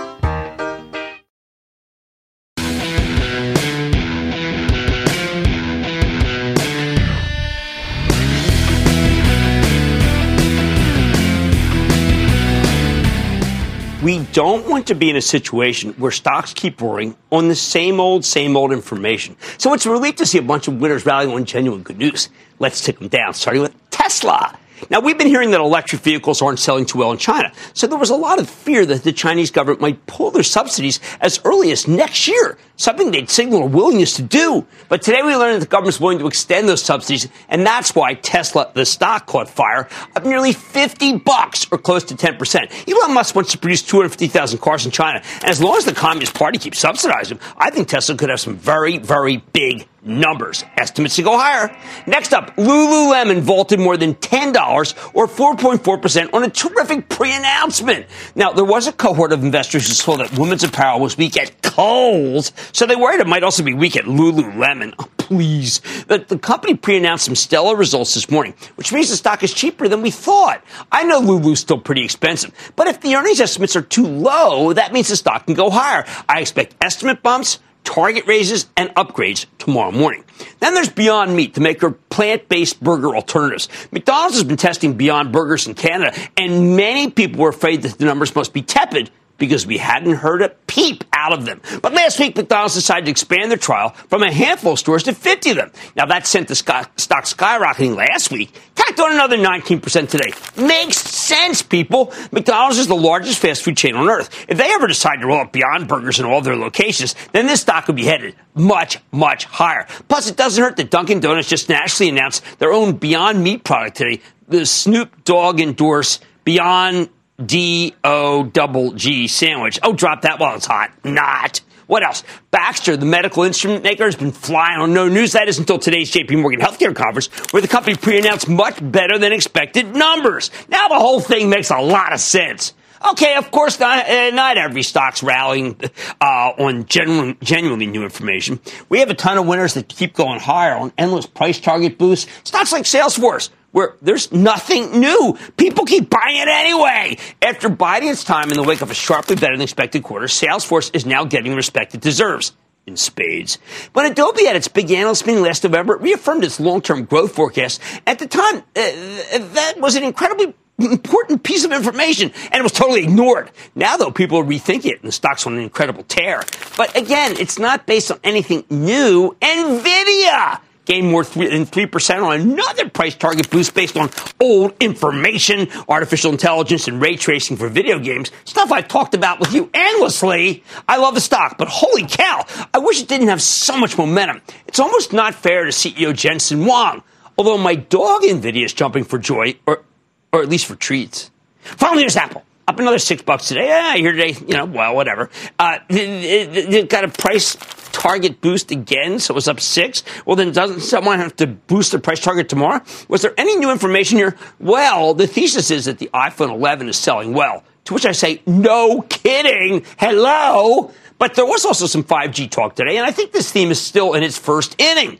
[14.31, 18.23] Don't want to be in a situation where stocks keep roaring on the same old,
[18.23, 19.35] same old information.
[19.57, 22.29] So it's a relief to see a bunch of winners rallying on genuine good news.
[22.59, 24.57] Let's take them down, starting with Tesla.
[24.89, 27.99] Now, we've been hearing that electric vehicles aren't selling too well in China, so there
[27.99, 31.71] was a lot of fear that the Chinese government might pull their subsidies as early
[31.71, 34.65] as next year, something they'd signal a willingness to do.
[34.89, 38.15] But today we learned that the government's willing to extend those subsidies, and that's why
[38.15, 42.89] Tesla, the stock, caught fire of nearly 50 bucks, or close to 10%.
[42.91, 46.33] Elon Musk wants to produce 250,000 cars in China, and as long as the Communist
[46.33, 50.63] Party keeps subsidizing them, I think Tesla could have some very, very big numbers.
[50.77, 51.75] Estimates to go higher.
[52.07, 58.07] Next up, Lululemon vaulted more than $10 or 4.4% on a terrific pre-announcement.
[58.35, 61.61] Now, there was a cohort of investors who saw that women's apparel was weak at
[61.61, 62.51] Kohl's.
[62.73, 64.95] So they worried it might also be weak at Lululemon.
[64.99, 65.79] Oh, please.
[66.07, 69.87] The, the company pre-announced some stellar results this morning, which means the stock is cheaper
[69.87, 70.63] than we thought.
[70.91, 74.93] I know Lulu's still pretty expensive, but if the earnings estimates are too low, that
[74.93, 76.05] means the stock can go higher.
[76.27, 80.23] I expect estimate bumps, target raises, and upgrades tomorrow morning.
[80.59, 83.67] Then there's Beyond Meat, the maker of plant-based burger alternatives.
[83.91, 88.05] McDonald's has been testing Beyond Burgers in Canada, and many people were afraid that the
[88.05, 89.11] numbers must be tepid
[89.41, 91.59] because we hadn't heard a peep out of them.
[91.81, 95.13] But last week, McDonald's decided to expand their trial from a handful of stores to
[95.13, 95.71] 50 of them.
[95.97, 100.31] Now, that sent the stock skyrocketing last week, tacked on another 19% today.
[100.55, 102.13] Makes sense, people.
[102.31, 104.45] McDonald's is the largest fast food chain on earth.
[104.47, 107.61] If they ever decide to roll out Beyond Burgers in all their locations, then this
[107.61, 109.87] stock would be headed much, much higher.
[110.07, 113.97] Plus, it doesn't hurt that Dunkin' Donuts just nationally announced their own Beyond Meat product
[113.97, 117.09] today, the Snoop Dogg endorsed Beyond
[117.45, 119.79] D O double G sandwich.
[119.83, 120.91] Oh, drop that while it's hot.
[121.03, 121.61] Not.
[121.87, 122.23] What else?
[122.51, 125.33] Baxter, the medical instrument maker, has been flying on no news.
[125.33, 129.17] That is until today's JP Morgan Healthcare Conference, where the company pre announced much better
[129.17, 130.51] than expected numbers.
[130.69, 132.73] Now the whole thing makes a lot of sense.
[133.09, 135.79] Okay, of course, not, uh, not every stock's rallying
[136.21, 138.59] uh, on genuine, genuinely new information.
[138.89, 142.31] We have a ton of winners that keep going higher on endless price target boosts.
[142.43, 145.37] Stocks like Salesforce where there's nothing new.
[145.57, 147.17] People keep buying it anyway.
[147.41, 150.93] After biding its time in the wake of a sharply better than expected quarter, Salesforce
[150.93, 152.53] is now getting the respect it deserves
[152.85, 153.59] in spades.
[153.93, 157.79] When Adobe had its big analyst meeting last November, it reaffirmed its long-term growth forecast.
[158.05, 162.71] At the time, uh, that was an incredibly important piece of information, and it was
[162.71, 163.51] totally ignored.
[163.75, 166.43] Now, though, people are rethinking it, and the stock's on an incredible tear.
[166.77, 169.35] But again, it's not based on anything new.
[169.41, 176.31] NVIDIA gained more than 3% on another price target boost based on old information, artificial
[176.31, 178.31] intelligence, and ray tracing for video games.
[178.45, 180.63] Stuff I've talked about with you endlessly.
[180.87, 184.41] I love the stock, but holy cow, I wish it didn't have so much momentum.
[184.67, 187.03] It's almost not fair to CEO Jensen Huang.
[187.37, 189.83] Although my dog NVIDIA is jumping for joy, or,
[190.31, 191.31] or at least for treats.
[191.61, 193.67] Finally, here's Apple up another six bucks today.
[193.67, 195.29] Yeah, here today, you know, well, whatever.
[195.59, 197.57] Uh, it, it, got a price
[197.91, 200.03] target boost again, so it was up six.
[200.25, 202.81] Well, then doesn't someone have to boost the price target tomorrow?
[203.09, 204.37] Was there any new information here?
[204.59, 207.63] Well, the thesis is that the iPhone 11 is selling well.
[207.85, 209.83] To which I say, no kidding.
[209.97, 210.93] Hello.
[211.17, 214.13] But there was also some 5G talk today, and I think this theme is still
[214.13, 215.19] in its first inning.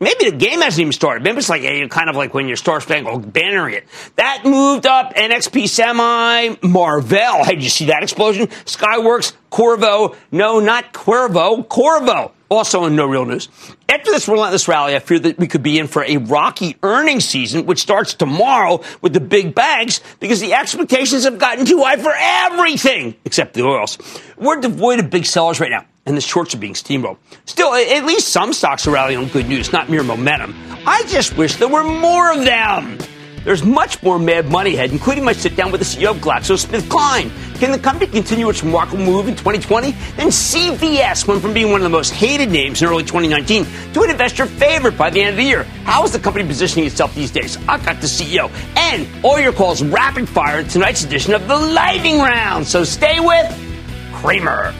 [0.00, 1.24] Maybe the game hasn't even started.
[1.24, 3.84] Maybe it's like a, kind of like when your Star Spangled Banner it.
[4.14, 7.44] That moved up NXP Semi, Marvell.
[7.44, 8.46] Hey, did you see that explosion?
[8.46, 10.14] Skyworks, Qorvo.
[10.30, 12.30] No, not Cuervo, Qorvo.
[12.48, 13.48] Also in no real news.
[13.88, 17.24] After this relentless rally, I fear that we could be in for a rocky earnings
[17.24, 21.96] season, which starts tomorrow with the big bags because the expectations have gotten too high
[21.96, 23.98] for everything except the oils.
[24.38, 27.18] We're devoid of big sellers right now and the shorts are being steamrolled.
[27.44, 30.54] Still, at least some stocks are rallying on good news, not mere momentum.
[30.86, 32.98] I just wish there were more of them.
[33.44, 37.58] There's much more mad money ahead, including my sit down with the CEO of GlaxoSmithKline.
[37.58, 39.92] Can the company continue its remarkable move in 2020?
[40.16, 44.02] Then CVS went from being one of the most hated names in early 2019 to
[44.02, 45.64] an investor favorite by the end of the year.
[45.84, 47.56] How is the company positioning itself these days?
[47.68, 48.50] I've got the CEO.
[48.76, 52.66] And all your calls rapid fire in tonight's edition of the Lightning Round.
[52.66, 53.46] So stay with
[54.14, 54.74] Cramer.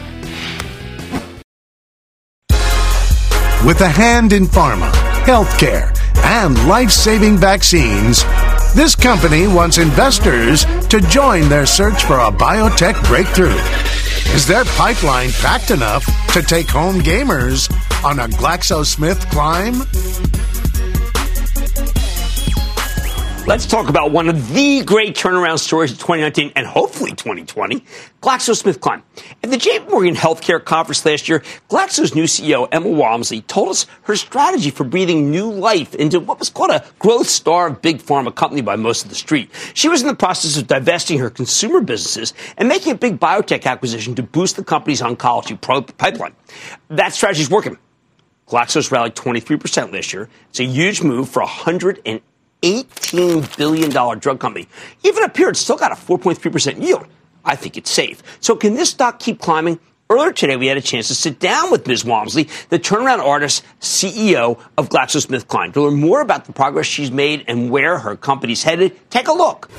[3.65, 4.89] With a hand in pharma,
[5.25, 5.93] healthcare,
[6.23, 8.23] and life saving vaccines,
[8.73, 13.59] this company wants investors to join their search for a biotech breakthrough.
[14.33, 17.69] Is their pipeline packed enough to take home gamers
[18.01, 20.38] on a GlaxoSmith climb?
[23.49, 27.83] Let's talk about one of the great turnaround stories of 2019 and hopefully 2020,
[28.21, 29.01] GlaxoSmithKline.
[29.41, 33.87] At the JP Morgan Healthcare Conference last year, Glaxo's new CEO, Emma Walmsley, told us
[34.03, 37.97] her strategy for breathing new life into what was called a growth star of big
[37.97, 39.49] pharma company by most of the street.
[39.73, 43.65] She was in the process of divesting her consumer businesses and making a big biotech
[43.65, 46.35] acquisition to boost the company's oncology pro- pipeline.
[46.89, 47.79] That strategy is working.
[48.47, 50.29] Glaxo's rallied 23% last year.
[50.51, 52.23] It's a huge move for 180
[52.61, 54.67] $18 billion drug company.
[55.03, 57.05] Even up here, it's still got a 4.3% yield.
[57.45, 58.21] I think it's safe.
[58.41, 59.79] So can this stock keep climbing?
[60.11, 62.03] Earlier today, we had a chance to sit down with Ms.
[62.03, 67.45] Walmsley, the turnaround artist CEO of GlaxoSmithKline, to learn more about the progress she's made
[67.47, 68.97] and where her company's headed.
[69.11, 69.69] Take a look.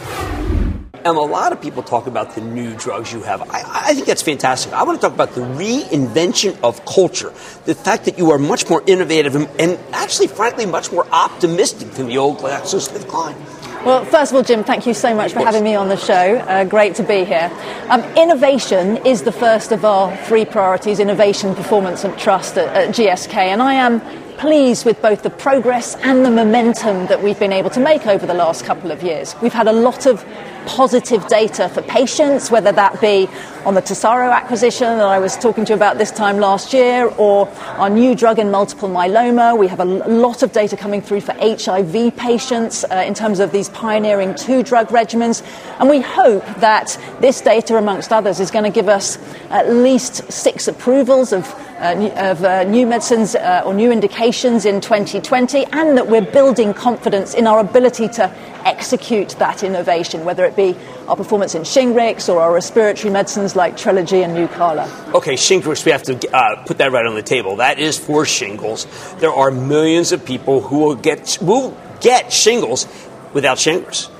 [1.04, 3.40] And a lot of people talk about the new drugs you have.
[3.42, 4.72] I, I, think that's fantastic.
[4.74, 7.30] I want to talk about the reinvention of culture.
[7.64, 11.92] The fact that you are much more innovative and, and actually, frankly, much more optimistic
[11.92, 13.60] than the old GlaxoSmithKline.
[13.84, 16.36] Well, first of all, Jim, thank you so much for having me on the show.
[16.36, 17.50] Uh, great to be here.
[17.88, 22.94] Um, innovation is the first of our three priorities innovation, performance, and trust at, at
[22.94, 23.34] GSK.
[23.34, 24.02] And I am
[24.40, 28.26] pleased with both the progress and the momentum that we've been able to make over
[28.26, 29.36] the last couple of years.
[29.42, 30.24] We've had a lot of
[30.64, 33.28] positive data for patients, whether that be
[33.66, 37.08] on the Tesaro acquisition that I was talking to you about this time last year,
[37.18, 39.58] or our new drug in multiple myeloma.
[39.58, 43.52] We have a lot of data coming through for HIV patients uh, in terms of
[43.52, 45.42] these pioneering two drug regimens.
[45.78, 49.18] And we hope that this data, amongst others, is going to give us
[49.50, 51.46] at least six approvals of
[51.80, 56.74] uh, of uh, new medicines uh, or new indications in 2020, and that we're building
[56.74, 58.30] confidence in our ability to
[58.64, 60.76] execute that innovation, whether it be
[61.08, 64.88] our performance in Shingrix or our respiratory medicines like Trelegy and Nucala.
[65.14, 67.56] Okay, Shingrix, we have to uh, put that right on the table.
[67.56, 68.86] That is for shingles.
[69.16, 72.86] There are millions of people who will get, will get shingles
[73.32, 74.10] without Shingrix.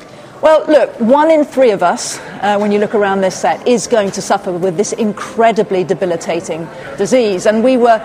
[0.43, 3.87] Well, look, one in three of us, uh, when you look around this set, is
[3.87, 7.45] going to suffer with this incredibly debilitating disease.
[7.45, 8.03] And we were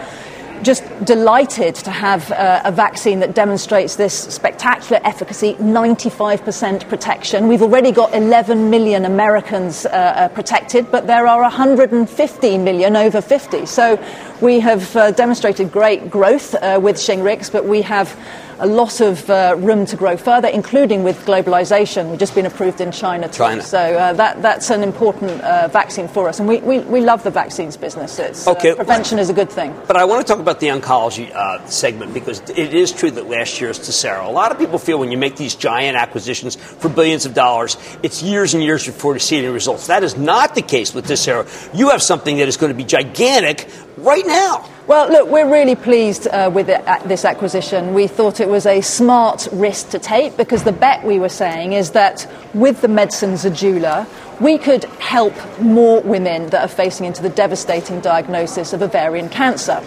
[0.61, 7.47] just delighted to have uh, a vaccine that demonstrates this spectacular efficacy 95% protection.
[7.47, 13.21] We've already got 11 million Americans uh, uh, protected, but there are 150 million over
[13.21, 13.65] 50.
[13.65, 13.95] So
[14.41, 18.17] we have uh, demonstrated great growth uh, with Shingrix, but we have
[18.59, 22.09] a lot of uh, room to grow further, including with globalization.
[22.09, 23.37] We've just been approved in China too.
[23.37, 23.61] China.
[23.61, 26.39] So uh, that, that's an important uh, vaccine for us.
[26.39, 28.17] And we, we, we love the vaccines business.
[28.17, 28.75] It's, uh, okay.
[28.75, 29.75] prevention is a good thing.
[29.87, 33.27] But I want to talk about the oncology uh, segment because it is true that
[33.27, 34.25] last year's Tesaro.
[34.25, 37.77] A lot of people feel when you make these giant acquisitions for billions of dollars,
[38.03, 39.87] it's years and years before you see any results.
[39.87, 41.45] That is not the case with Tesaro.
[41.77, 44.69] You have something that is going to be gigantic right now.
[44.87, 47.93] Well, look, we're really pleased uh, with it, uh, this acquisition.
[47.93, 51.73] We thought it was a smart risk to take because the bet we were saying
[51.73, 54.07] is that with the medicine Zejula,
[54.39, 59.81] we could help more women that are facing into the devastating diagnosis of ovarian cancer.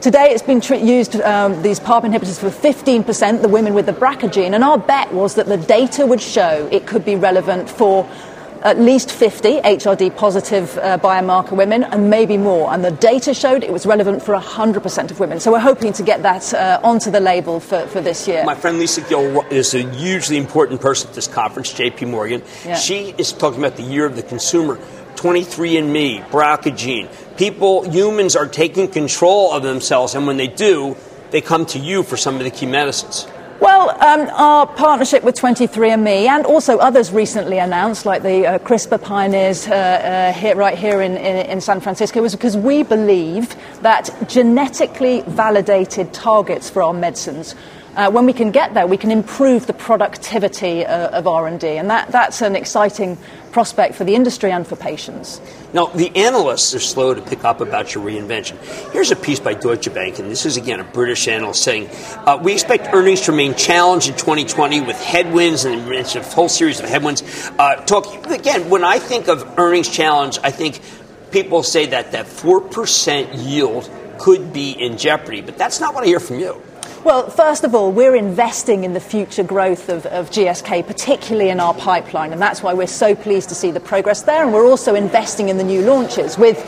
[0.00, 3.92] Today, it's been tr- used, um, these PARP inhibitors, for 15%, the women with the
[3.92, 7.68] BRCA gene, and our bet was that the data would show it could be relevant
[7.68, 8.08] for
[8.62, 12.72] at least 50 HRD positive uh, biomarker women and maybe more.
[12.72, 15.40] And the data showed it was relevant for 100% of women.
[15.40, 18.44] So we're hoping to get that uh, onto the label for, for this year.
[18.44, 22.42] My friend Lisa Gill is a hugely important person at this conference, JP Morgan.
[22.64, 22.74] Yeah.
[22.76, 24.78] She is talking about the year of the consumer.
[25.16, 27.08] 23andMe, BRCA gene.
[27.36, 30.96] People, humans are taking control of themselves, and when they do,
[31.30, 33.26] they come to you for some of the key medicines.
[33.60, 39.02] Well, um, our partnership with 23andMe and also others recently announced, like the uh, CRISPR
[39.02, 43.54] pioneers uh, uh, here, right here in, in, in San Francisco, was because we believe
[43.82, 47.54] that genetically validated targets for our medicines
[47.96, 51.90] uh, when we can get there, we can improve the productivity uh, of R&D, and
[51.90, 53.18] that, that's an exciting
[53.52, 55.40] prospect for the industry and for patients.
[55.72, 58.56] Now, the analysts are slow to pick up about your reinvention.
[58.92, 61.88] Here's a piece by Deutsche Bank, and this is again a British analyst saying
[62.26, 66.80] uh, we expect earnings to remain challenged in 2020 with headwinds and a whole series
[66.80, 67.22] of headwinds.
[67.58, 68.70] Uh, talk again.
[68.70, 70.80] When I think of earnings challenge, I think
[71.30, 76.04] people say that that four percent yield could be in jeopardy, but that's not what
[76.04, 76.60] I hear from you.
[77.02, 81.58] Well, first of all, we're investing in the future growth of, of, GSK, particularly in
[81.58, 84.42] our pipeline, and that's why we're so pleased to see the progress there.
[84.42, 86.58] And we're also investing in the new launches with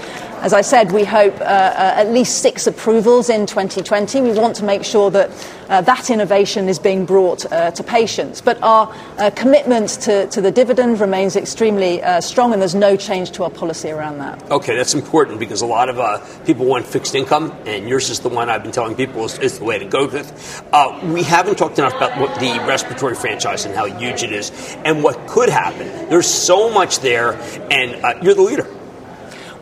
[0.43, 4.21] as I said, we hope uh, uh, at least six approvals in 2020.
[4.21, 5.31] We want to make sure that
[5.69, 8.41] uh, that innovation is being brought uh, to patients.
[8.41, 12.97] But our uh, commitment to, to, the dividend remains extremely uh, strong, and there's no
[12.97, 14.51] change to our policy around that.
[14.51, 18.29] Okay, that's important because a lot of people want fixed income, and yours is the
[18.29, 20.65] one I've been telling people is, is the way to go with.
[21.05, 24.51] we haven't talked enough about what the respiratory franchise and how huge it is
[24.85, 25.87] and what could happen.
[26.09, 27.35] There's so much there,
[27.71, 28.67] and you're the leader.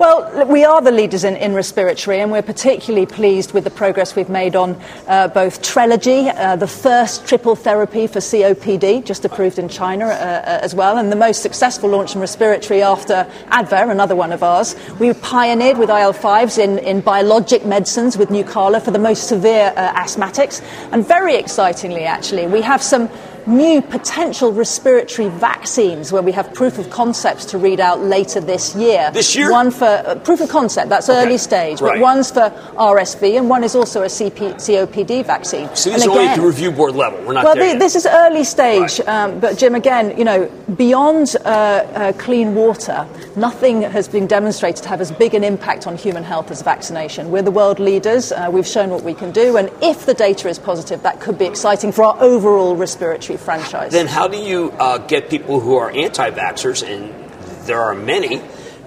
[0.00, 4.16] Well, we are the leaders in, in respiratory, and we're particularly pleased with the progress
[4.16, 9.58] we've made on uh, both Trelegy, uh, the first triple therapy for COPD, just approved
[9.58, 13.90] in China uh, uh, as well, and the most successful launch in respiratory after Advair,
[13.90, 14.74] another one of ours.
[14.98, 19.74] We pioneered with IL 5s in, in biologic medicines with Nucala for the most severe
[19.76, 23.10] uh, asthmatics, and very excitingly, actually, we have some
[23.46, 28.74] new potential respiratory vaccines where we have proof of concepts to read out later this
[28.74, 29.10] year.
[29.12, 29.50] This year?
[29.50, 31.22] One for uh, proof of concept, that's okay.
[31.22, 31.94] early stage, right.
[31.94, 35.68] but one's for RSV and one is also a CP, COPD vaccine.
[35.74, 37.18] So this is only at the review board level.
[37.24, 39.08] We're not well, the, this is early stage, right.
[39.08, 43.06] um, but Jim, again, you know, beyond uh, uh, clean water,
[43.36, 47.30] nothing has been demonstrated to have as big an impact on human health as vaccination.
[47.30, 48.32] We're the world leaders.
[48.32, 51.38] Uh, we've shown what we can do, and if the data is positive, that could
[51.38, 53.92] be exciting for our overall respiratory franchise.
[53.92, 57.12] Then how do you uh, get people who are anti-vaxxers, and
[57.66, 58.40] there are many,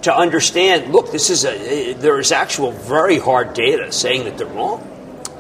[0.03, 0.91] to understand?
[0.91, 4.89] Look, this is a there is actual very hard data saying that they're wrong.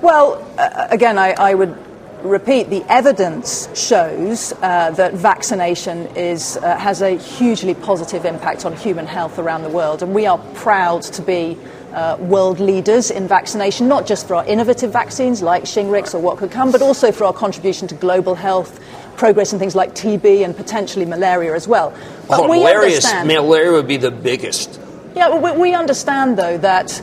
[0.01, 1.77] Well, uh, again, I, I, would
[2.23, 8.75] repeat the evidence shows uh, that vaccination is, uh, has a hugely positive impact on
[8.75, 11.57] human health around the world, and we are proud to be
[11.93, 16.37] uh, world leaders in vaccination, not just for our innovative vaccines like Shingrix or what
[16.37, 18.79] could come, but also for our contribution to global health,
[19.15, 21.95] progress in things like TB and potentially malaria as well.
[22.27, 24.79] But we malaria, malaria would be the biggest.
[25.15, 27.01] Yeah, we, we understand, though, that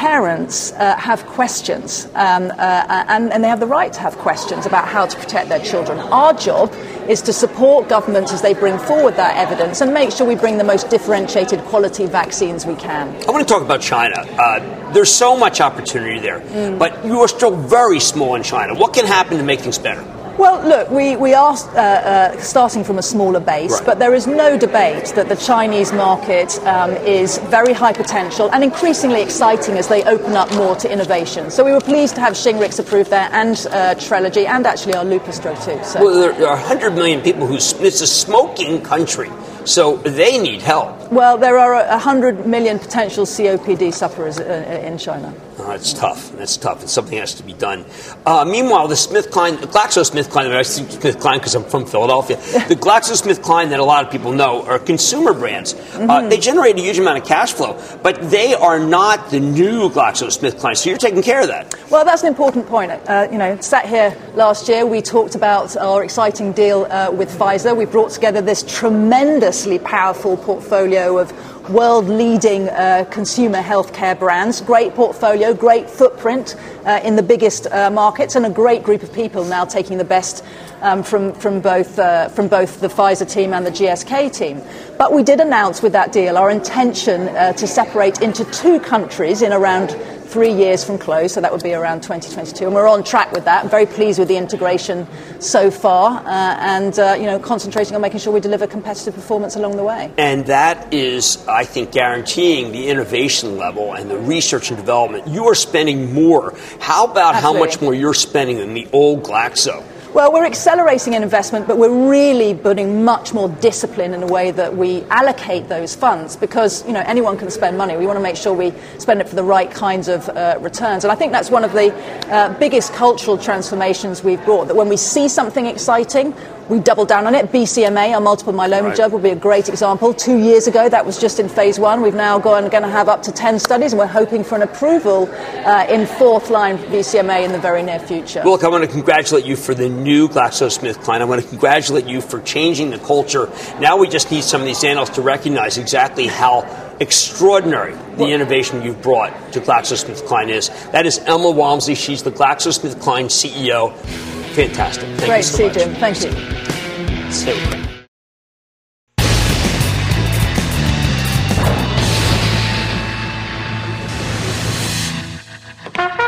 [0.00, 4.64] parents uh, have questions, um, uh, and, and, they have the right to have questions
[4.64, 5.98] about how to protect their children.
[5.98, 6.72] Our job
[7.06, 10.56] is to support governments as they bring forward that evidence and make sure we bring
[10.56, 13.08] the most differentiated quality vaccines we can.
[13.28, 14.16] I want to talk about China.
[14.16, 16.78] Uh, there's so much opportunity there, mm.
[16.78, 18.74] but you are still very small in China.
[18.74, 20.00] What can happen to make things better?
[20.40, 23.84] Well, look, we, we are uh, uh, starting from a smaller base, right.
[23.84, 28.64] but there is no debate that the Chinese market um, is very high potential and
[28.64, 31.50] increasingly exciting as they open up more to innovation.
[31.50, 35.04] So we were pleased to have Shingrix approved there and uh, Trelegy and actually our
[35.04, 35.78] Lupus drug too.
[35.84, 36.02] So.
[36.02, 39.28] Well, there are 100 million people who, it's a smoking country.
[39.66, 41.12] So they need help.
[41.12, 45.34] Well, there are 100 million potential COPD sufferers uh, in China.
[45.62, 46.32] Oh, it's tough.
[46.32, 46.82] That's tough.
[46.82, 47.84] It's something has to be done.
[48.24, 52.36] Uh, meanwhile, the SmithKline, GlaxoSmithKline, I say SmithKline because I'm from Philadelphia,
[52.68, 55.74] the GlaxoSmithKline that a lot of people know are consumer brands.
[55.74, 56.10] Uh, mm-hmm.
[56.10, 59.90] Uh, they generate a huge amount of cash flow, but they are not the new
[59.90, 60.76] GlaxoSmithKline.
[60.76, 61.74] So you're taking care of that.
[61.90, 62.90] Well, that's an important point.
[62.90, 67.30] Uh, you know, sat here last year, we talked about our exciting deal uh, with
[67.30, 67.76] Pfizer.
[67.76, 71.32] We brought together this tremendously powerful portfolio of
[71.70, 74.60] world leading uh, consumer healthcare brands.
[74.60, 79.12] Great portfolio, great footprint uh, in the biggest uh, markets, and a great group of
[79.12, 80.44] people now taking the best
[80.82, 84.62] um, from, from, both, uh, from both the Pfizer team and the GSK team.
[84.98, 89.42] But we did announce with that deal our intention uh, to separate into two countries
[89.42, 89.90] in around
[90.30, 92.64] three years from close, so that would be around 2022.
[92.64, 93.64] And we're on track with that.
[93.64, 95.06] I'm very pleased with the integration
[95.40, 99.56] so far, uh, and uh, you know, concentrating on making sure we deliver competitive performance
[99.56, 100.12] along the way.
[100.18, 105.26] And that is, I think, guaranteeing the innovation level and the research and development.
[105.26, 106.54] You are spending more.
[106.78, 107.58] How about Absolutely.
[107.60, 109.84] how much more you're spending than the old Glaxo?
[110.12, 114.50] Well, we're accelerating an investment, but we're really putting much more discipline in the way
[114.50, 117.96] that we allocate those funds because, you know, anyone can spend money.
[117.96, 121.04] We want to make sure we spend it for the right kinds of uh, returns.
[121.04, 121.94] And I think that's one of the
[122.28, 126.34] uh, biggest cultural transformations we've brought, that when we see something exciting,
[126.70, 127.50] we doubled down on it.
[127.50, 128.96] BCMA, our multiple myeloma right.
[128.96, 130.14] drug, will be a great example.
[130.14, 132.00] Two years ago, that was just in phase one.
[132.00, 134.62] We've now gone going to have up to 10 studies, and we're hoping for an
[134.62, 135.28] approval
[135.66, 138.42] uh, in fourth line BCMA in the very near future.
[138.44, 141.20] Look, I want to congratulate you for the new GlaxoSmithKline.
[141.20, 143.50] I want to congratulate you for changing the culture.
[143.80, 146.62] Now we just need some of these analysts to recognize exactly how
[147.00, 150.68] extraordinary the innovation you've brought to GlaxoSmithKline is.
[150.92, 151.94] That is Emma Walmsley.
[151.94, 154.39] She's the GlaxoSmithKline CEO.
[154.54, 155.08] Fantastic.
[155.16, 155.94] Thank Great so to see you, Jim.
[155.94, 157.32] Thank you.
[157.32, 157.86] So great.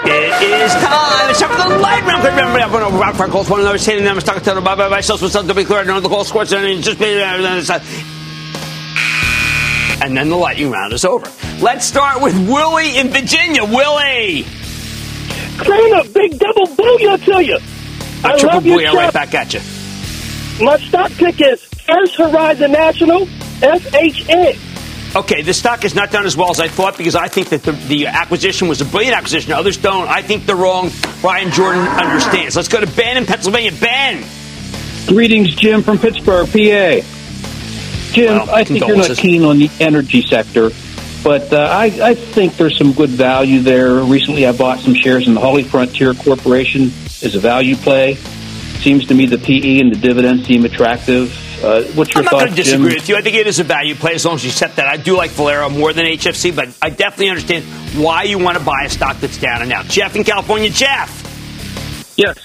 [0.04, 1.30] It is time.
[1.30, 2.24] It's time for the light round.
[2.24, 3.48] Remember, I'm going to rock for calls.
[3.48, 5.00] One another, saying them, stuck to the bye bye bye.
[5.00, 7.78] So, so, to be clear, no, the call scores, and just be, uh,
[10.04, 11.30] and then the lightning round is over.
[11.60, 13.64] Let's start with Willie in Virginia.
[13.64, 14.44] Willie!
[15.58, 17.58] Cramer, big double booyah to you.
[18.24, 19.60] I triple love booyah right back at you.
[20.64, 24.58] My stock pick is First Horizon National, FHN.
[25.14, 27.62] Okay, the stock has not done as well as I thought because I think that
[27.64, 29.52] the, the, acquisition was a brilliant acquisition.
[29.52, 30.08] Others don't.
[30.08, 30.90] I think they're wrong.
[31.20, 32.56] Bryan Jordan understands.
[32.56, 33.72] Let's go to Ben in Pennsylvania.
[33.78, 34.24] Ben!
[35.06, 37.06] Greetings, Jim from Pittsburgh, PA.
[38.12, 40.70] Jim, well, I think you're not keen on the energy sector,
[41.22, 43.96] but uh, I, I think there's some good value there.
[43.96, 46.90] Recently, I bought some shares in the HollyFrontier Corporation
[47.24, 48.14] as a value play.
[48.82, 51.30] Seems to me the PE and the dividends seem attractive.
[51.62, 53.16] Uh, what's your I'm not going to disagree with you.
[53.16, 54.88] I think it is a value play as long as you set that.
[54.88, 57.64] I do like Valero more than HFC, but I definitely understand
[57.94, 59.86] why you want to buy a stock that's down and out.
[59.86, 60.70] Jeff in California.
[60.70, 61.20] Jeff.
[62.16, 62.36] Yes.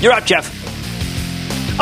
[0.00, 0.61] You're up, Jeff.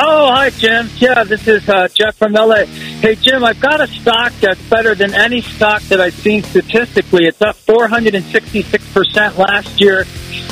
[0.03, 0.89] Oh, hi, Jim.
[0.97, 2.65] Yeah, this is uh, Jeff from LA.
[2.65, 7.27] Hey, Jim, I've got a stock that's better than any stock that I've seen statistically.
[7.27, 10.07] It's up 466% last year.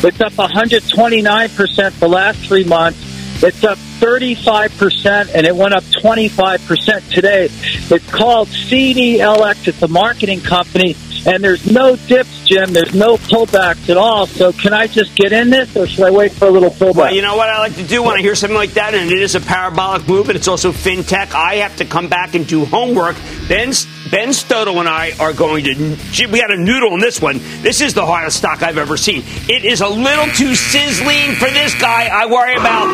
[0.04, 3.07] It's up 129% the last three months.
[3.40, 7.48] It's up 35% and it went up 25% today.
[7.50, 9.68] It's called CDLX.
[9.68, 12.72] It's a marketing company and there's no dips, Jim.
[12.72, 14.26] There's no pullbacks at all.
[14.26, 16.94] So can I just get in this, or should I wait for a little pullback?
[16.94, 19.10] Well, you know what I like to do when I hear something like that, and
[19.10, 21.34] it is a parabolic move, and it's also fintech.
[21.34, 23.16] I have to come back and do homework.
[23.48, 23.72] Ben
[24.10, 26.26] Ben Stoto and I are going to.
[26.30, 27.40] We got a noodle in this one.
[27.60, 29.22] This is the hardest stock I've ever seen.
[29.48, 32.06] It is a little too sizzling for this guy.
[32.06, 32.86] I worry about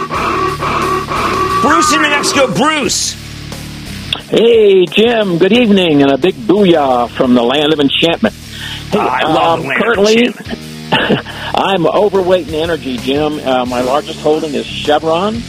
[1.63, 2.53] Bruce in New Mexico.
[2.53, 3.15] Bruce.
[4.29, 8.35] Hey, Jim, good evening, and a big booyah from the land of enchantment.
[8.91, 10.35] Hey, I love um, currently,
[10.91, 13.39] I'm overweight in energy, Jim.
[13.39, 15.43] Uh, my largest holding is Chevron.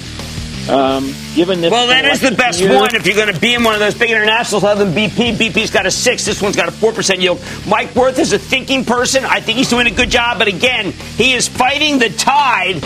[0.70, 2.95] Um, given this well, that is the best year, one.
[2.95, 5.70] If you're going to be in one of those big internationals, other than BP, BP's
[5.70, 6.26] got a six.
[6.26, 7.39] This one's got a four percent yield.
[7.68, 9.26] Mike Wirth is a thinking person.
[9.26, 12.78] I think he's doing a good job, but again, he is fighting the tide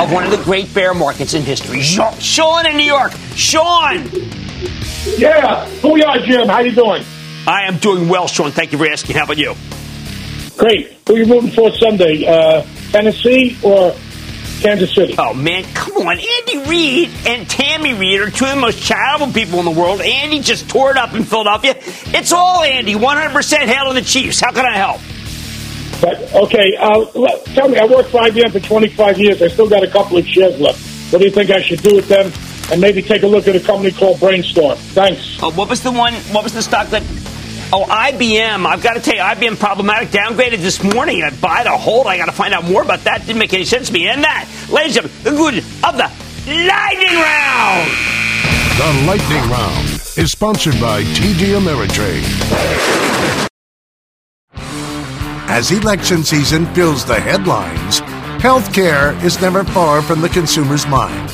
[0.00, 1.82] of one of the great bear markets in history.
[1.82, 3.12] Sean in New York.
[3.34, 4.08] Sean.
[5.18, 5.66] Yeah.
[5.80, 6.48] Who are you, Jim?
[6.48, 7.04] How you doing?
[7.46, 8.50] I am doing well, Sean.
[8.50, 9.16] Thank you for asking.
[9.16, 9.54] How about you?
[10.56, 10.96] Great.
[11.06, 12.26] Who are you rooting for Sunday?
[12.26, 13.94] Uh, Tennessee or
[14.60, 15.14] Kansas City?
[15.18, 16.18] Oh, man, come on.
[16.18, 20.00] Andy Reid and Tammy Reid are two of the most charitable people in the world.
[20.00, 21.74] Andy just tore it up in Philadelphia.
[21.78, 22.94] It's all Andy.
[22.94, 24.40] 100% hail to the Chiefs.
[24.40, 25.00] How can I help?
[26.00, 27.04] But, okay, uh,
[27.54, 29.42] tell me, I worked for IBM for 25 years.
[29.42, 30.80] I still got a couple of shares left.
[31.12, 32.32] What do you think I should do with them?
[32.70, 34.76] and maybe take a look at a company called Brainstorm.
[34.78, 35.38] Thanks.
[35.42, 36.14] Oh, what was the one?
[36.32, 37.02] What was the stock that?
[37.72, 38.66] Oh, IBM.
[38.66, 41.22] I've got to tell you, IBM problematic downgraded this morning.
[41.22, 42.08] I buy to hold.
[42.08, 43.20] I got to find out more about that.
[43.20, 44.08] Didn't make any sense to me.
[44.08, 46.10] And that, ladies and gentlemen, the good of the
[46.50, 47.90] lightning round.
[48.76, 52.26] The lightning round is sponsored by TD Ameritrade.
[55.48, 58.00] As election season fills the headlines,
[58.40, 61.30] healthcare is never far from the consumer's mind.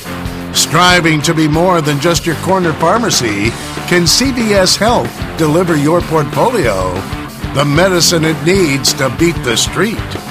[0.54, 3.50] Striving to be more than just your corner pharmacy,
[3.86, 6.92] can CVS Health deliver your portfolio
[7.54, 10.25] the medicine it needs to beat the street?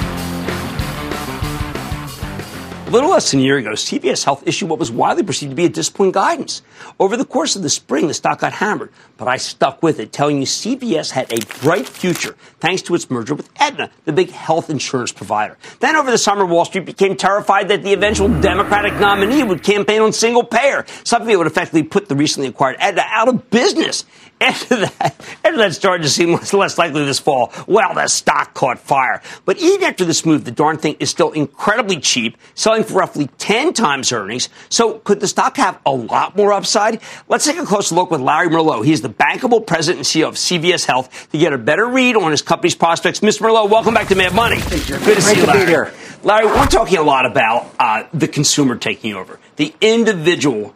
[2.95, 5.65] Little less than a year ago, CVS Health issued what was widely perceived to be
[5.65, 6.61] a disappointing guidance.
[6.97, 10.13] Over the course of the spring, the stock got hammered, but I stuck with it,
[10.13, 14.31] telling you CVS had a bright future thanks to its merger with Aetna, the big
[14.31, 15.57] health insurance provider.
[15.81, 20.01] Then over the summer, Wall Street became terrified that the eventual Democratic nominee would campaign
[20.01, 24.05] on single payer, something that would effectively put the recently acquired Aetna out of business.
[24.41, 25.15] After that,
[25.45, 29.21] after that started to seem less, less likely this fall, well, the stock caught fire.
[29.45, 33.27] But even after this move, the darn thing is still incredibly cheap, selling for roughly
[33.37, 34.49] 10 times earnings.
[34.67, 36.99] So could the stock have a lot more upside?
[37.29, 38.83] Let's take a closer look with Larry Merlo.
[38.83, 42.31] He's the bankable president and CEO of CVS Health to get a better read on
[42.31, 43.21] his company's prospects.
[43.21, 43.41] Mr.
[43.43, 44.57] Merlo, welcome back to Mad Money.
[44.57, 45.65] Good to Great see you, Larry.
[45.65, 45.93] Here.
[46.23, 50.75] Larry, we're talking a lot about uh, the consumer taking over, the individual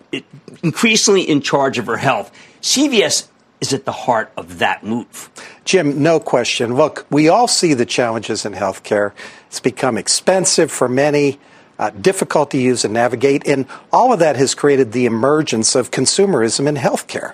[0.64, 2.32] increasingly in charge of her health.
[2.62, 3.28] CVS
[3.62, 5.30] is at the heart of that move.
[5.66, 6.76] Jim, no question.
[6.76, 9.12] Look, we all see the challenges in healthcare.
[9.48, 11.40] It's become expensive for many,
[11.78, 15.92] uh, difficult to use and navigate, and all of that has created the emergence of
[15.92, 17.34] consumerism in healthcare.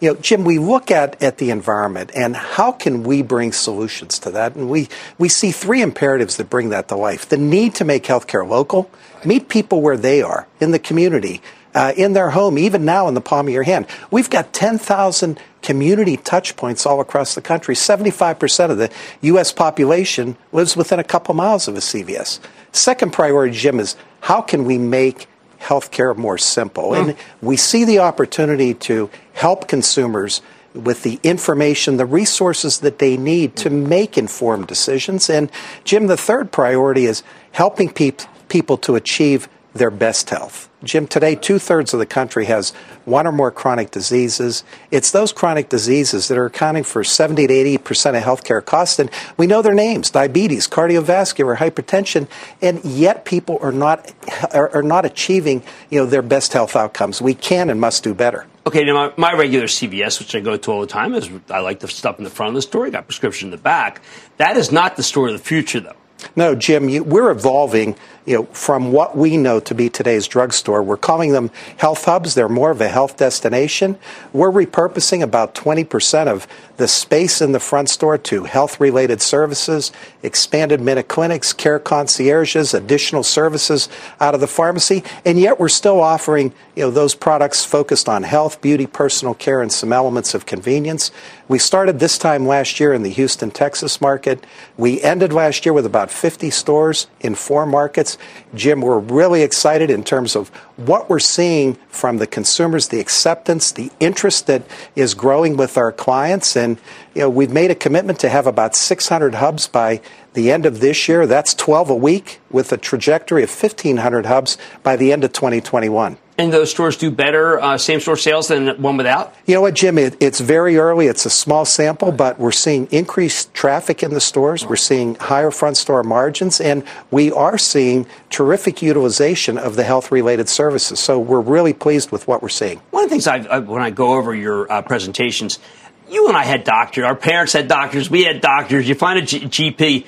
[0.00, 4.18] You know, Jim, we look at, at the environment and how can we bring solutions
[4.18, 4.54] to that?
[4.54, 7.28] And we, we see three imperatives that bring that to life.
[7.28, 8.90] The need to make healthcare local,
[9.24, 11.40] meet people where they are in the community,
[11.74, 13.86] uh, in their home, even now in the palm of your hand.
[14.10, 17.74] We've got 10,000 community touch points all across the country.
[17.74, 18.90] 75% of the
[19.22, 19.52] U.S.
[19.52, 22.38] population lives within a couple miles of a CVS.
[22.72, 25.26] Second priority, Jim, is how can we make
[25.60, 26.90] healthcare more simple?
[26.90, 27.08] Mm.
[27.08, 30.42] And we see the opportunity to help consumers
[30.74, 35.30] with the information, the resources that they need to make informed decisions.
[35.30, 35.50] And
[35.84, 37.22] Jim, the third priority is
[37.52, 38.12] helping pe-
[38.48, 40.68] people to achieve their best health.
[40.84, 42.70] Jim, today two thirds of the country has
[43.04, 44.62] one or more chronic diseases.
[44.90, 48.98] It's those chronic diseases that are accounting for 70 to 80 percent of healthcare costs,
[48.98, 52.28] and we know their names: diabetes, cardiovascular, hypertension,
[52.62, 54.12] and yet people are not
[54.52, 57.20] are, are not achieving you know their best health outcomes.
[57.20, 58.46] We can and must do better.
[58.66, 61.60] Okay, now my, my, regular CVS, which I go to all the time, is I
[61.60, 62.88] like the stuff in the front of the store.
[62.88, 64.00] Got prescription in the back.
[64.38, 65.96] That is not the store of the future, though.
[66.34, 67.96] No, Jim, you, we're evolving
[68.26, 70.82] you know, from what we know to be today's drugstore.
[70.82, 72.34] We're calling them health hubs.
[72.34, 73.98] They're more of a health destination.
[74.32, 76.46] We're repurposing about 20% of
[76.76, 82.74] the space in the front store to health related services, expanded minute clinics, care concierges,
[82.74, 83.88] additional services
[84.20, 85.04] out of the pharmacy.
[85.24, 89.60] And yet we're still offering you know, those products focused on health, beauty, personal care,
[89.60, 91.10] and some elements of convenience.
[91.46, 94.44] We started this time last year in the Houston, Texas market.
[94.76, 98.13] We ended last year with about 50 stores in four markets.
[98.54, 103.72] Jim, we're really excited in terms of what we're seeing from the consumers, the acceptance,
[103.72, 104.62] the interest that
[104.96, 106.56] is growing with our clients.
[106.56, 106.78] And,
[107.14, 110.00] you know, we've made a commitment to have about 600 hubs by
[110.34, 111.26] the end of this year.
[111.26, 116.18] That's 12 a week with a trajectory of 1,500 hubs by the end of 2021.
[116.36, 119.32] And those stores do better uh, same store sales than one without?
[119.46, 119.98] You know what, Jim?
[119.98, 121.06] It, it's very early.
[121.06, 124.66] It's a small sample, but we're seeing increased traffic in the stores.
[124.66, 126.82] We're seeing higher front store margins, and
[127.12, 130.98] we are seeing terrific utilization of the health related services.
[130.98, 132.80] So we're really pleased with what we're seeing.
[132.90, 135.60] One of the things I, I when I go over your uh, presentations,
[136.08, 137.04] you and I had doctors.
[137.04, 138.10] Our parents had doctors.
[138.10, 138.88] We had doctors.
[138.88, 140.06] You find a G- GP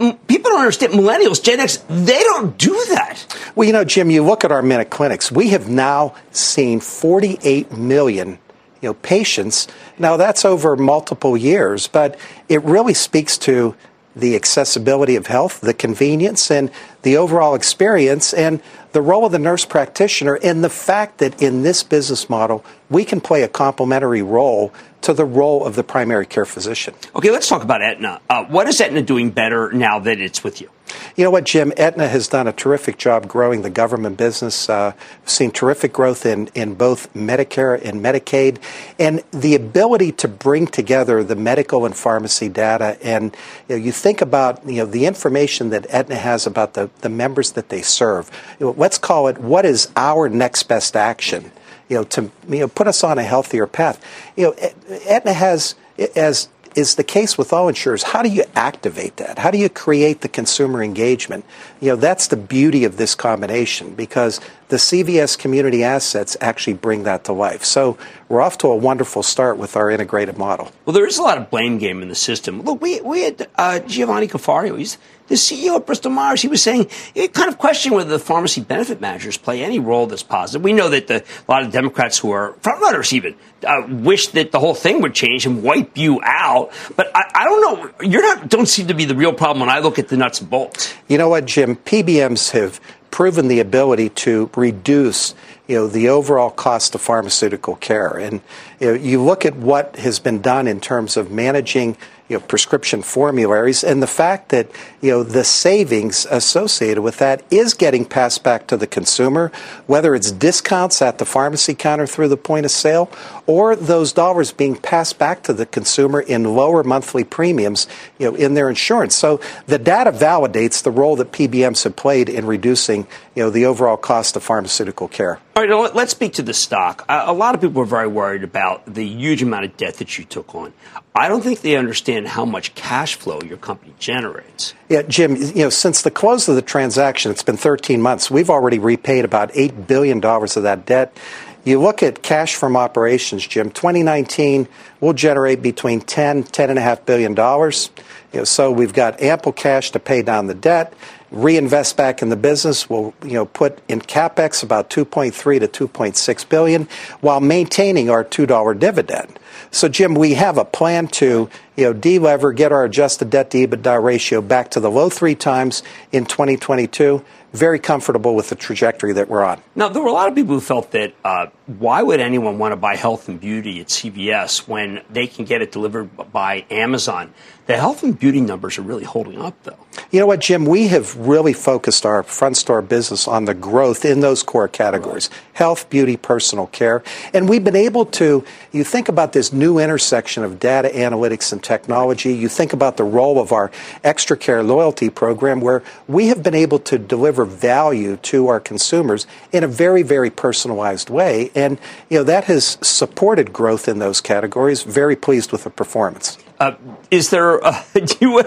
[0.00, 3.36] people don't understand millennials, Gen X, they don't do that.
[3.54, 5.30] Well, you know, Jim, you look at our minute clinics.
[5.30, 8.38] We have now seen 48 million
[8.80, 9.68] you know, patients.
[9.98, 13.74] Now that's over multiple years, but it really speaks to
[14.16, 16.70] the accessibility of health, the convenience, and
[17.02, 18.60] the overall experience, and
[18.92, 23.04] the role of the nurse practitioner, and the fact that in this business model, we
[23.04, 24.72] can play a complementary role
[25.02, 26.94] to the role of the primary care physician.
[27.14, 28.20] Okay, let's talk about Aetna.
[28.28, 30.70] Uh, what is Aetna doing better now that it's with you?
[31.16, 31.72] You know what, Jim?
[31.76, 34.68] Aetna has done a terrific job growing the government business.
[34.68, 34.92] Uh,
[35.24, 38.58] seen terrific growth in, in both Medicare and Medicaid,
[38.98, 42.98] and the ability to bring together the medical and pharmacy data.
[43.02, 43.36] And
[43.68, 47.08] you, know, you think about you know the information that Aetna has about the, the
[47.08, 48.30] members that they serve.
[48.58, 51.52] Let's call it what is our next best action
[51.90, 54.02] you know, to you know, put us on a healthier path.
[54.36, 54.70] You know,
[55.06, 55.74] Aetna has,
[56.16, 59.38] as is the case with all insurers, how do you activate that?
[59.38, 61.44] How do you create the consumer engagement?
[61.80, 67.02] You know, that's the beauty of this combination because the CVS community assets actually bring
[67.02, 67.64] that to life.
[67.64, 70.70] So we're off to a wonderful start with our integrated model.
[70.84, 72.62] Well, there is a lot of blame game in the system.
[72.62, 74.78] Look, we, we had uh, Giovanni Caforio.
[74.78, 74.96] He's
[75.30, 76.42] the CEO of Bristol Myers.
[76.42, 80.06] He was saying, he kind of questioning whether the pharmacy benefit managers play any role
[80.06, 80.62] that's positive.
[80.62, 84.50] We know that the, a lot of Democrats who are frontrunners even uh, wish that
[84.50, 86.72] the whole thing would change and wipe you out.
[86.96, 88.06] But I, I don't know.
[88.06, 90.40] You're not, don't seem to be the real problem when I look at the nuts
[90.40, 90.92] and bolts.
[91.08, 91.76] You know what, Jim?
[91.76, 92.80] PBMs have
[93.12, 95.34] proven the ability to reduce
[95.66, 98.40] you know the overall cost of pharmaceutical care and
[98.80, 101.96] you, know, you look at what has been done in terms of managing
[102.30, 104.70] you know, prescription formularies, and the fact that
[105.00, 109.50] you know the savings associated with that is getting passed back to the consumer,
[109.88, 113.10] whether it's discounts at the pharmacy counter through the point of sale,
[113.50, 118.36] or those dollars being passed back to the consumer in lower monthly premiums, you know,
[118.36, 119.16] in their insurance.
[119.16, 123.66] So the data validates the role that PBMs have played in reducing, you know, the
[123.66, 125.40] overall cost of pharmaceutical care.
[125.56, 127.04] All right, let's speak to the stock.
[127.08, 130.24] A lot of people are very worried about the huge amount of debt that you
[130.24, 130.72] took on.
[131.12, 134.74] I don't think they understand how much cash flow your company generates.
[134.88, 138.30] Yeah, Jim, you know, since the close of the transaction, it's been 13 months.
[138.30, 141.16] We've already repaid about $8 billion of that debt.
[141.64, 144.66] You look at cash from operations, Jim, 2019
[145.00, 147.90] will generate between 10, 10.5 billion dollars.
[148.32, 150.94] You know, so we've got ample cash to pay down the debt,
[151.30, 152.88] reinvest back in the business.
[152.88, 156.88] We'll, you know, put in capex about 2.3 to 2.6 billion
[157.20, 159.38] while maintaining our $2 dividend.
[159.70, 163.66] So, Jim, we have a plan to, you know, delever, get our adjusted debt to
[163.66, 169.12] EBITDA ratio back to the low three times in 2022 very comfortable with the trajectory
[169.12, 169.60] that we're on.
[169.74, 172.72] Now, there were a lot of people who felt that uh, why would anyone want
[172.72, 177.34] to buy health and beauty at CVS when they can get it delivered by Amazon?
[177.66, 179.76] The health and beauty numbers are really holding up, though.
[180.10, 180.64] You know what, Jim?
[180.64, 185.30] We have really focused our front store business on the growth in those core categories
[185.52, 187.02] health, beauty, personal care.
[187.34, 191.59] And we've been able to, you think about this new intersection of data analytics and
[191.60, 192.34] technology.
[192.34, 193.70] You think about the role of our
[194.02, 199.26] Extra Care loyalty program, where we have been able to deliver value to our consumers
[199.52, 201.50] in a very, very personalized way.
[201.54, 204.82] And, you know, that has supported growth in those categories.
[204.82, 206.38] Very pleased with the performance.
[206.58, 206.74] Uh,
[207.10, 208.42] is there, uh, do, you,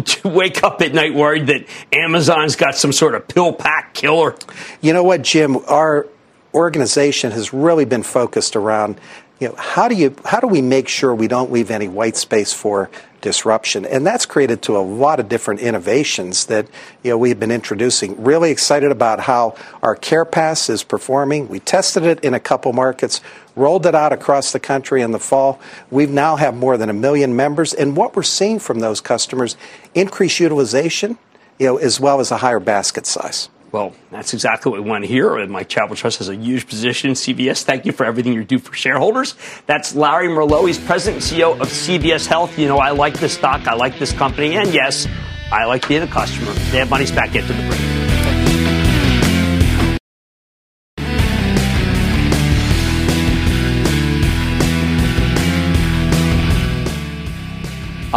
[0.00, 3.92] do you wake up at night worried that Amazon's got some sort of pill pack
[3.94, 4.34] killer?
[4.80, 5.58] You know what, Jim?
[5.68, 6.06] Our
[6.54, 8.98] organization has really been focused around
[9.40, 12.16] you know, how do you how do we make sure we don't leave any white
[12.16, 13.84] space for disruption?
[13.84, 16.66] And that's created to a lot of different innovations that
[17.04, 18.22] you know we've been introducing.
[18.22, 21.48] Really excited about how our Care Pass is performing.
[21.48, 23.20] We tested it in a couple markets,
[23.54, 25.60] rolled it out across the country in the fall.
[25.90, 29.56] We now have more than a million members, and what we're seeing from those customers,
[29.94, 31.16] increased utilization,
[31.60, 33.48] you know, as well as a higher basket size.
[33.70, 35.46] Well, that's exactly what we want to hear.
[35.46, 37.64] Mike Charitable Trust has a huge position in CVS.
[37.64, 39.34] Thank you for everything you do for shareholders.
[39.66, 40.66] That's Larry Merlo.
[40.66, 42.58] He's president and CEO of CVS Health.
[42.58, 43.66] You know, I like this stock.
[43.66, 44.56] I like this company.
[44.56, 45.06] And yes,
[45.52, 46.52] I like being a customer.
[46.70, 47.97] They have money's back into the break.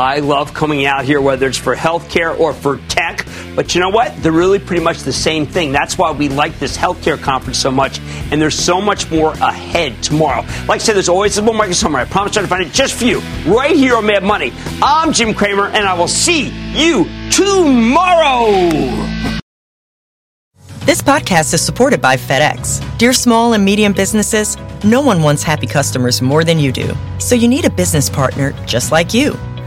[0.01, 3.23] I love coming out here, whether it's for healthcare or for tech.
[3.55, 4.15] But you know what?
[4.23, 5.71] They're really pretty much the same thing.
[5.71, 7.99] That's why we like this healthcare conference so much.
[8.31, 10.41] And there's so much more ahead tomorrow.
[10.67, 12.01] Like I said, there's always a bull market somewhere.
[12.01, 14.51] I promise I'll find it just for you right here on Mad Money.
[14.81, 18.69] I'm Jim Cramer, and I will see you tomorrow.
[20.83, 22.97] This podcast is supported by FedEx.
[22.97, 26.91] Dear small and medium businesses, no one wants happy customers more than you do.
[27.19, 29.37] So you need a business partner just like you